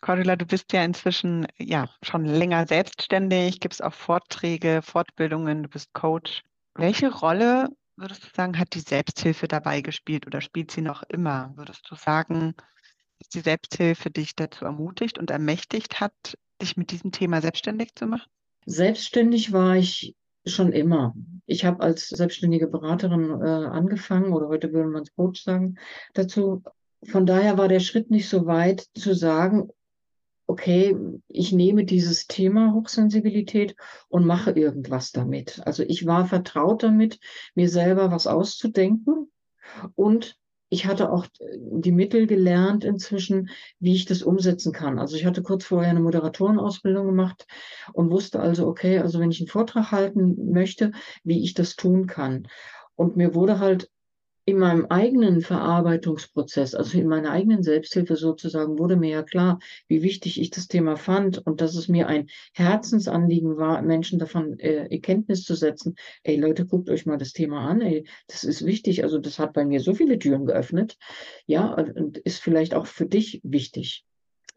Cordula, 0.00 0.36
du 0.36 0.46
bist 0.46 0.72
ja 0.72 0.84
inzwischen 0.84 1.46
ja 1.58 1.88
schon 2.02 2.24
länger 2.24 2.66
selbstständig, 2.66 3.60
gibst 3.60 3.82
auch 3.82 3.94
Vorträge, 3.94 4.80
Fortbildungen, 4.82 5.64
du 5.64 5.68
bist 5.68 5.92
Coach. 5.92 6.42
Welche 6.74 7.12
Rolle 7.12 7.68
würdest 7.96 8.24
du 8.24 8.28
sagen, 8.34 8.58
hat 8.58 8.74
die 8.74 8.80
Selbsthilfe 8.80 9.48
dabei 9.48 9.80
gespielt 9.80 10.26
oder 10.26 10.40
spielt 10.40 10.70
sie 10.70 10.82
noch 10.82 11.02
immer? 11.04 11.52
Würdest 11.56 11.90
du 11.90 11.94
sagen, 11.96 12.54
dass 13.18 13.28
die 13.28 13.40
Selbsthilfe 13.40 14.10
dich 14.10 14.36
dazu 14.36 14.64
ermutigt 14.64 15.18
und 15.18 15.30
ermächtigt 15.30 16.00
hat, 16.00 16.12
dich 16.62 16.76
mit 16.76 16.90
diesem 16.90 17.10
Thema 17.10 17.40
selbstständig 17.40 17.94
zu 17.94 18.06
machen? 18.06 18.30
Selbstständig 18.66 19.52
war 19.52 19.76
ich 19.76 20.14
schon 20.46 20.72
immer. 20.72 21.14
Ich 21.46 21.64
habe 21.64 21.82
als 21.82 22.08
selbstständige 22.08 22.68
Beraterin 22.68 23.40
äh, 23.40 23.44
angefangen 23.44 24.32
oder 24.32 24.48
heute 24.48 24.72
würde 24.72 24.88
man 24.88 25.02
es 25.02 25.14
Coach 25.14 25.42
sagen 25.42 25.78
dazu 26.14 26.62
von 27.04 27.26
daher 27.26 27.58
war 27.58 27.68
der 27.68 27.80
Schritt 27.80 28.10
nicht 28.10 28.28
so 28.28 28.46
weit 28.46 28.86
zu 28.94 29.14
sagen, 29.14 29.68
okay, 30.46 30.96
ich 31.28 31.52
nehme 31.52 31.84
dieses 31.84 32.26
Thema 32.26 32.72
Hochsensibilität 32.72 33.76
und 34.08 34.26
mache 34.26 34.52
irgendwas 34.52 35.12
damit. 35.12 35.60
Also 35.66 35.82
ich 35.82 36.06
war 36.06 36.26
vertraut 36.26 36.82
damit, 36.82 37.20
mir 37.54 37.68
selber 37.68 38.10
was 38.10 38.26
auszudenken 38.26 39.30
und 39.94 40.36
ich 40.70 40.86
hatte 40.86 41.10
auch 41.10 41.26
die 41.40 41.92
Mittel 41.92 42.26
gelernt 42.26 42.84
inzwischen, 42.84 43.50
wie 43.78 43.94
ich 43.94 44.04
das 44.04 44.22
umsetzen 44.22 44.72
kann. 44.72 44.98
Also 44.98 45.16
ich 45.16 45.24
hatte 45.24 45.42
kurz 45.42 45.64
vorher 45.64 45.90
eine 45.90 46.00
Moderatorenausbildung 46.00 47.06
gemacht 47.06 47.46
und 47.92 48.10
wusste 48.10 48.40
also, 48.40 48.66
okay, 48.66 48.98
also 48.98 49.18
wenn 49.18 49.30
ich 49.30 49.40
einen 49.40 49.48
Vortrag 49.48 49.92
halten 49.92 50.50
möchte, 50.52 50.92
wie 51.24 51.42
ich 51.42 51.54
das 51.54 51.76
tun 51.76 52.06
kann. 52.06 52.48
Und 52.96 53.16
mir 53.16 53.34
wurde 53.34 53.60
halt 53.60 53.90
in 54.48 54.58
meinem 54.58 54.86
eigenen 54.86 55.42
Verarbeitungsprozess, 55.42 56.74
also 56.74 56.96
in 56.98 57.06
meiner 57.06 57.32
eigenen 57.32 57.62
Selbsthilfe 57.62 58.16
sozusagen, 58.16 58.78
wurde 58.78 58.96
mir 58.96 59.10
ja 59.10 59.22
klar, 59.22 59.58
wie 59.88 60.02
wichtig 60.02 60.40
ich 60.40 60.48
das 60.48 60.68
Thema 60.68 60.96
fand 60.96 61.46
und 61.46 61.60
dass 61.60 61.74
es 61.74 61.88
mir 61.88 62.06
ein 62.06 62.28
Herzensanliegen 62.54 63.58
war, 63.58 63.82
Menschen 63.82 64.18
davon 64.18 64.58
äh, 64.58 64.98
Kenntnis 65.00 65.44
zu 65.44 65.54
setzen. 65.54 65.96
Ey 66.22 66.36
Leute, 66.36 66.64
guckt 66.64 66.88
euch 66.88 67.04
mal 67.04 67.18
das 67.18 67.34
Thema 67.34 67.68
an, 67.68 67.82
ey, 67.82 68.06
das 68.26 68.42
ist 68.42 68.64
wichtig. 68.64 69.04
Also 69.04 69.18
das 69.18 69.38
hat 69.38 69.52
bei 69.52 69.66
mir 69.66 69.80
so 69.80 69.92
viele 69.92 70.18
Türen 70.18 70.46
geöffnet. 70.46 70.96
Ja, 71.44 71.74
und 71.74 72.16
ist 72.16 72.40
vielleicht 72.40 72.72
auch 72.72 72.86
für 72.86 73.04
dich 73.04 73.42
wichtig 73.44 74.06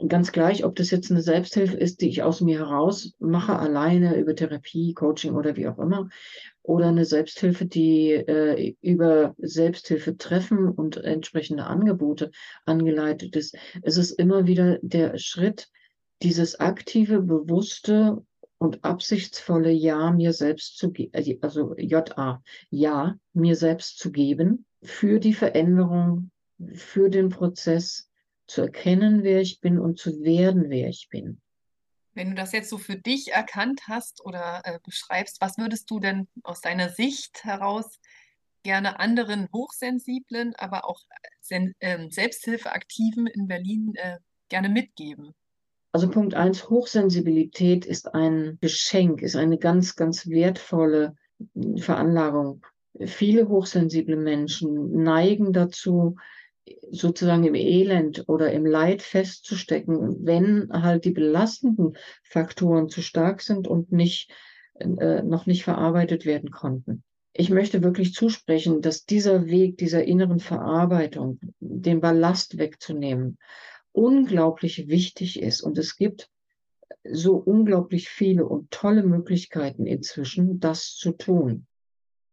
ganz 0.07 0.31
gleich, 0.31 0.63
ob 0.65 0.75
das 0.75 0.91
jetzt 0.91 1.11
eine 1.11 1.21
Selbsthilfe 1.21 1.77
ist, 1.77 2.01
die 2.01 2.09
ich 2.09 2.23
aus 2.23 2.41
mir 2.41 2.59
heraus 2.59 3.13
mache, 3.19 3.57
alleine 3.57 4.17
über 4.17 4.35
Therapie, 4.35 4.93
Coaching 4.93 5.35
oder 5.35 5.55
wie 5.55 5.67
auch 5.67 5.77
immer, 5.77 6.09
oder 6.63 6.87
eine 6.87 7.05
Selbsthilfe, 7.05 7.65
die 7.65 8.11
äh, 8.11 8.75
über 8.81 9.35
Selbsthilfe 9.37 10.17
treffen 10.17 10.69
und 10.69 10.97
entsprechende 10.97 11.65
Angebote 11.65 12.31
angeleitet 12.65 13.35
ist. 13.35 13.55
Es 13.81 13.97
ist 13.97 14.11
immer 14.11 14.47
wieder 14.47 14.79
der 14.81 15.17
Schritt, 15.17 15.69
dieses 16.21 16.59
aktive, 16.59 17.21
bewusste 17.21 18.23
und 18.57 18.83
absichtsvolle 18.83 19.71
Ja 19.71 20.11
mir 20.11 20.33
selbst 20.33 20.77
zu 20.77 20.91
geben, 20.91 21.13
äh, 21.13 21.37
also 21.41 21.75
JA, 21.77 22.43
Ja 22.69 23.15
mir 23.33 23.55
selbst 23.55 23.97
zu 23.97 24.11
geben 24.11 24.65
für 24.83 25.19
die 25.19 25.33
Veränderung, 25.33 26.29
für 26.75 27.09
den 27.09 27.29
Prozess, 27.29 28.10
zu 28.51 28.61
erkennen, 28.61 29.23
wer 29.23 29.41
ich 29.41 29.61
bin 29.61 29.79
und 29.79 29.97
zu 29.97 30.23
werden, 30.23 30.69
wer 30.69 30.89
ich 30.89 31.07
bin. 31.09 31.41
Wenn 32.13 32.29
du 32.29 32.35
das 32.35 32.51
jetzt 32.51 32.69
so 32.69 32.77
für 32.77 32.97
dich 32.97 33.31
erkannt 33.31 33.83
hast 33.87 34.23
oder 34.25 34.61
äh, 34.65 34.79
beschreibst, 34.83 35.39
was 35.39 35.57
würdest 35.57 35.89
du 35.89 35.99
denn 35.99 36.27
aus 36.43 36.59
deiner 36.59 36.89
Sicht 36.89 37.45
heraus 37.45 37.99
gerne 38.63 38.99
anderen 38.99 39.47
Hochsensiblen, 39.53 40.53
aber 40.57 40.85
auch 40.85 40.99
Sen 41.39 41.73
äh, 41.79 42.09
Selbsthilfeaktiven 42.09 43.27
in 43.27 43.47
Berlin 43.47 43.93
äh, 43.95 44.17
gerne 44.49 44.67
mitgeben? 44.67 45.33
Also 45.93 46.09
Punkt 46.09 46.35
eins, 46.35 46.69
Hochsensibilität 46.69 47.85
ist 47.85 48.13
ein 48.13 48.57
Geschenk, 48.61 49.21
ist 49.21 49.35
eine 49.35 49.57
ganz, 49.57 49.95
ganz 49.95 50.27
wertvolle 50.27 51.15
Veranlagung. 51.77 52.65
Viele 53.05 53.47
hochsensible 53.47 54.17
Menschen 54.17 55.03
neigen 55.03 55.53
dazu, 55.53 56.17
sozusagen 56.89 57.43
im 57.43 57.55
Elend 57.55 58.25
oder 58.27 58.51
im 58.51 58.65
Leid 58.65 59.01
festzustecken, 59.01 60.25
wenn 60.25 60.69
halt 60.71 61.05
die 61.05 61.11
belastenden 61.11 61.97
Faktoren 62.23 62.89
zu 62.89 63.01
stark 63.01 63.41
sind 63.41 63.67
und 63.67 63.91
nicht, 63.91 64.31
äh, 64.79 65.21
noch 65.21 65.45
nicht 65.45 65.63
verarbeitet 65.63 66.25
werden 66.25 66.51
konnten. 66.51 67.03
Ich 67.33 67.49
möchte 67.49 67.81
wirklich 67.81 68.13
zusprechen, 68.13 68.81
dass 68.81 69.05
dieser 69.05 69.47
Weg 69.47 69.77
dieser 69.77 70.03
inneren 70.03 70.39
Verarbeitung, 70.39 71.39
den 71.59 72.01
Ballast 72.01 72.57
wegzunehmen, 72.57 73.37
unglaublich 73.93 74.87
wichtig 74.89 75.41
ist. 75.41 75.61
Und 75.61 75.77
es 75.77 75.95
gibt 75.95 76.29
so 77.03 77.35
unglaublich 77.35 78.09
viele 78.09 78.45
und 78.45 78.69
tolle 78.71 79.03
Möglichkeiten 79.03 79.85
inzwischen, 79.85 80.59
das 80.59 80.95
zu 80.95 81.13
tun. 81.13 81.67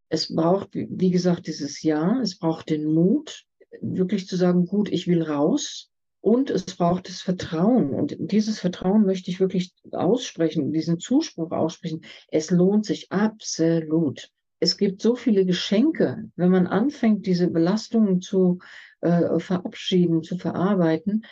Es 0.09 0.35
braucht, 0.35 0.70
wie 0.72 1.11
gesagt, 1.11 1.46
dieses 1.46 1.83
Jahr, 1.83 2.20
es 2.20 2.38
braucht 2.38 2.70
den 2.70 2.85
Mut, 2.87 3.44
wirklich 3.81 4.26
zu 4.26 4.37
sagen, 4.37 4.66
gut, 4.66 4.90
ich 4.90 5.07
will 5.07 5.22
raus. 5.22 5.90
Und 6.20 6.50
es 6.50 6.64
braucht 6.64 7.09
das 7.09 7.20
Vertrauen. 7.20 7.90
Und 7.90 8.16
dieses 8.18 8.59
Vertrauen 8.59 9.07
möchte 9.07 9.31
ich 9.31 9.38
wirklich 9.38 9.72
aussprechen, 9.92 10.72
diesen 10.72 10.98
Zuspruch 10.98 11.52
aussprechen. 11.52 12.02
Es 12.28 12.50
lohnt 12.50 12.85
sich 12.85 13.12
absolut. 13.12 14.31
Es 14.61 14.76
gibt 14.76 15.00
so 15.00 15.14
viele 15.14 15.46
Geschenke, 15.46 16.28
wenn 16.35 16.50
man 16.50 16.66
anfängt, 16.66 17.26
diese 17.26 17.48
Belastungen 17.48 18.20
zu 18.20 18.59
äh, 19.00 19.38
verabschieden, 19.38 20.24
zu 20.24 20.37
verarbeiten. 20.37 21.24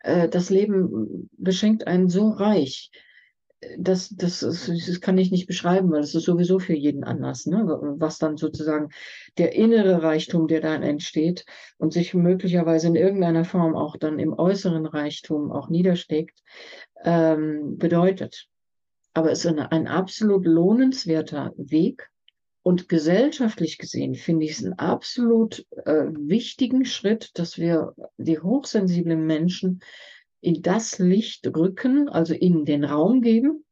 Äh, 0.00 0.28
das 0.28 0.50
Leben 0.50 1.30
beschenkt 1.38 1.86
einen 1.86 2.08
so 2.08 2.30
reich 2.30 2.90
das, 3.76 4.10
das, 4.10 4.40
das 4.40 5.00
kann 5.00 5.18
ich 5.18 5.30
nicht 5.30 5.46
beschreiben, 5.46 5.90
weil 5.90 6.00
es 6.00 6.14
ist 6.14 6.24
sowieso 6.24 6.58
für 6.58 6.74
jeden 6.74 7.02
anders, 7.02 7.46
ne? 7.46 7.64
was 7.98 8.18
dann 8.18 8.36
sozusagen 8.36 8.90
der 9.36 9.54
innere 9.54 10.02
Reichtum, 10.02 10.46
der 10.46 10.60
dann 10.60 10.82
entsteht 10.82 11.44
und 11.76 11.92
sich 11.92 12.14
möglicherweise 12.14 12.86
in 12.86 12.94
irgendeiner 12.94 13.44
Form 13.44 13.74
auch 13.74 13.96
dann 13.96 14.18
im 14.18 14.32
äußeren 14.32 14.86
Reichtum 14.86 15.50
auch 15.50 15.68
niedersteckt, 15.68 16.40
ähm, 17.04 17.78
bedeutet. 17.78 18.48
Aber 19.12 19.32
es 19.32 19.40
ist 19.40 19.46
eine, 19.46 19.72
ein 19.72 19.88
absolut 19.88 20.46
lohnenswerter 20.46 21.52
Weg. 21.56 22.10
Und 22.62 22.88
gesellschaftlich 22.88 23.78
gesehen 23.78 24.14
finde 24.14 24.44
ich 24.44 24.52
es 24.52 24.64
einen 24.64 24.74
absolut 24.74 25.66
äh, 25.86 26.04
wichtigen 26.12 26.84
Schritt, 26.84 27.30
dass 27.34 27.56
wir 27.56 27.94
die 28.18 28.38
hochsensiblen 28.38 29.24
Menschen 29.24 29.80
in 30.40 30.62
das 30.62 30.98
Licht 30.98 31.46
rücken, 31.46 32.08
also 32.08 32.34
ihnen 32.34 32.64
den 32.64 32.84
Raum 32.84 33.20
geben, 33.22 33.64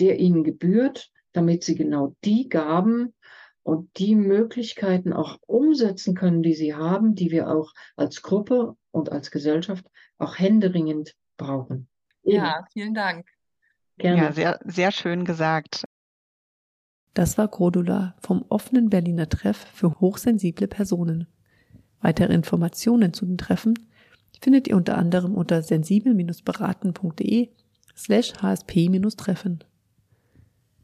der 0.00 0.18
ihnen 0.18 0.44
gebührt, 0.44 1.10
damit 1.32 1.64
sie 1.64 1.74
genau 1.74 2.16
die 2.24 2.48
Gaben 2.48 3.14
und 3.62 3.98
die 3.98 4.14
Möglichkeiten 4.14 5.12
auch 5.12 5.38
umsetzen 5.46 6.14
können, 6.14 6.42
die 6.42 6.54
sie 6.54 6.74
haben, 6.74 7.14
die 7.14 7.30
wir 7.30 7.48
auch 7.48 7.72
als 7.96 8.22
Gruppe 8.22 8.76
und 8.90 9.10
als 9.10 9.30
Gesellschaft 9.30 9.86
auch 10.18 10.38
händeringend 10.38 11.14
brauchen. 11.36 11.88
Ja, 12.22 12.64
vielen 12.72 12.94
Dank. 12.94 13.26
Gerne. 13.98 14.22
Ja, 14.22 14.32
sehr, 14.32 14.60
sehr 14.64 14.92
schön 14.92 15.24
gesagt. 15.24 15.84
Das 17.14 17.38
war 17.38 17.48
Grodula 17.48 18.16
vom 18.18 18.44
offenen 18.48 18.90
Berliner 18.90 19.28
Treff 19.28 19.56
für 19.72 20.00
hochsensible 20.00 20.66
Personen. 20.66 21.28
Weitere 22.00 22.34
Informationen 22.34 23.12
zu 23.14 23.24
den 23.24 23.38
Treffen 23.38 23.74
findet 24.40 24.68
ihr 24.68 24.76
unter 24.76 24.98
anderem 24.98 25.34
unter 25.34 25.62
sensibel-beraten.de 25.62 27.50
slash 27.96 28.32
hsp-treffen. 28.42 29.64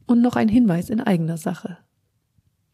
Und 0.07 0.21
noch 0.21 0.35
ein 0.35 0.49
Hinweis 0.49 0.89
in 0.89 1.01
eigener 1.01 1.37
Sache. 1.37 1.77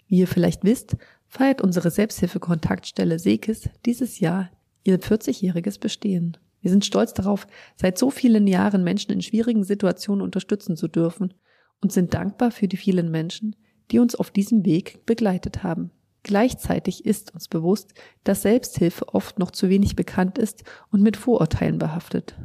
Wie 0.07 0.19
ihr 0.19 0.27
vielleicht 0.27 0.63
wisst, 0.63 0.95
feiert 1.27 1.61
unsere 1.61 1.91
Selbsthilfe-Kontaktstelle 1.91 3.19
SEKIS 3.19 3.69
dieses 3.85 4.19
Jahr 4.19 4.49
ihr 4.83 4.99
40-jähriges 4.99 5.79
Bestehen. 5.79 6.37
Wir 6.61 6.71
sind 6.71 6.85
stolz 6.85 7.13
darauf, 7.13 7.47
seit 7.75 7.97
so 7.97 8.09
vielen 8.09 8.47
Jahren 8.47 8.83
Menschen 8.83 9.11
in 9.11 9.21
schwierigen 9.21 9.63
Situationen 9.63 10.21
unterstützen 10.21 10.75
zu 10.75 10.87
dürfen 10.87 11.33
und 11.81 11.91
sind 11.91 12.13
dankbar 12.13 12.51
für 12.51 12.67
die 12.67 12.77
vielen 12.77 13.11
Menschen, 13.11 13.55
die 13.91 13.99
uns 13.99 14.15
auf 14.15 14.31
diesem 14.31 14.65
Weg 14.65 15.05
begleitet 15.05 15.63
haben. 15.63 15.91
Gleichzeitig 16.27 17.05
ist 17.05 17.33
uns 17.33 17.47
bewusst, 17.47 17.93
dass 18.25 18.41
Selbsthilfe 18.41 19.07
oft 19.13 19.39
noch 19.39 19.49
zu 19.49 19.69
wenig 19.69 19.95
bekannt 19.95 20.37
ist 20.37 20.65
und 20.91 21.01
mit 21.01 21.15
Vorurteilen 21.15 21.77
behaftet. 21.77 22.35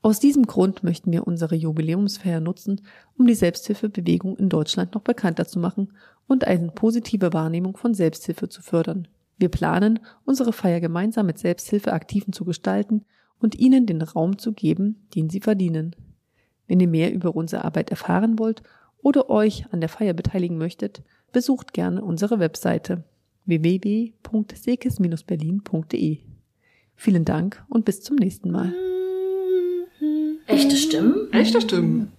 Aus 0.00 0.20
diesem 0.20 0.46
Grund 0.46 0.84
möchten 0.84 1.10
wir 1.10 1.26
unsere 1.26 1.56
Jubiläumsfeier 1.56 2.38
nutzen, 2.38 2.82
um 3.18 3.26
die 3.26 3.34
Selbsthilfebewegung 3.34 4.36
in 4.36 4.48
Deutschland 4.48 4.94
noch 4.94 5.02
bekannter 5.02 5.44
zu 5.44 5.58
machen 5.58 5.92
und 6.28 6.46
eine 6.46 6.70
positive 6.70 7.32
Wahrnehmung 7.32 7.76
von 7.76 7.94
Selbsthilfe 7.94 8.48
zu 8.48 8.62
fördern. 8.62 9.08
Wir 9.38 9.48
planen, 9.48 9.98
unsere 10.24 10.52
Feier 10.52 10.78
gemeinsam 10.78 11.26
mit 11.26 11.38
Selbsthilfeaktiven 11.38 12.32
zu 12.32 12.44
gestalten 12.44 13.04
und 13.40 13.56
ihnen 13.56 13.86
den 13.86 14.02
Raum 14.02 14.38
zu 14.38 14.52
geben, 14.52 15.08
den 15.16 15.30
sie 15.30 15.40
verdienen. 15.40 15.96
Wenn 16.68 16.78
ihr 16.78 16.86
mehr 16.86 17.12
über 17.12 17.34
unsere 17.34 17.64
Arbeit 17.64 17.90
erfahren 17.90 18.38
wollt 18.38 18.62
oder 18.98 19.28
euch 19.30 19.66
an 19.72 19.80
der 19.80 19.88
Feier 19.88 20.14
beteiligen 20.14 20.58
möchtet, 20.58 21.02
besucht 21.32 21.72
gerne 21.72 22.04
unsere 22.04 22.38
Webseite 22.38 23.02
www.sekes-berlin.de. 23.46 26.18
Vielen 26.94 27.24
Dank 27.24 27.64
und 27.68 27.84
bis 27.84 28.02
zum 28.02 28.16
nächsten 28.16 28.50
Mal. 28.50 28.74
Echte 30.46 30.76
Stimmen? 30.76 31.32
Echte 31.32 31.60
Stimmen. 31.60 32.12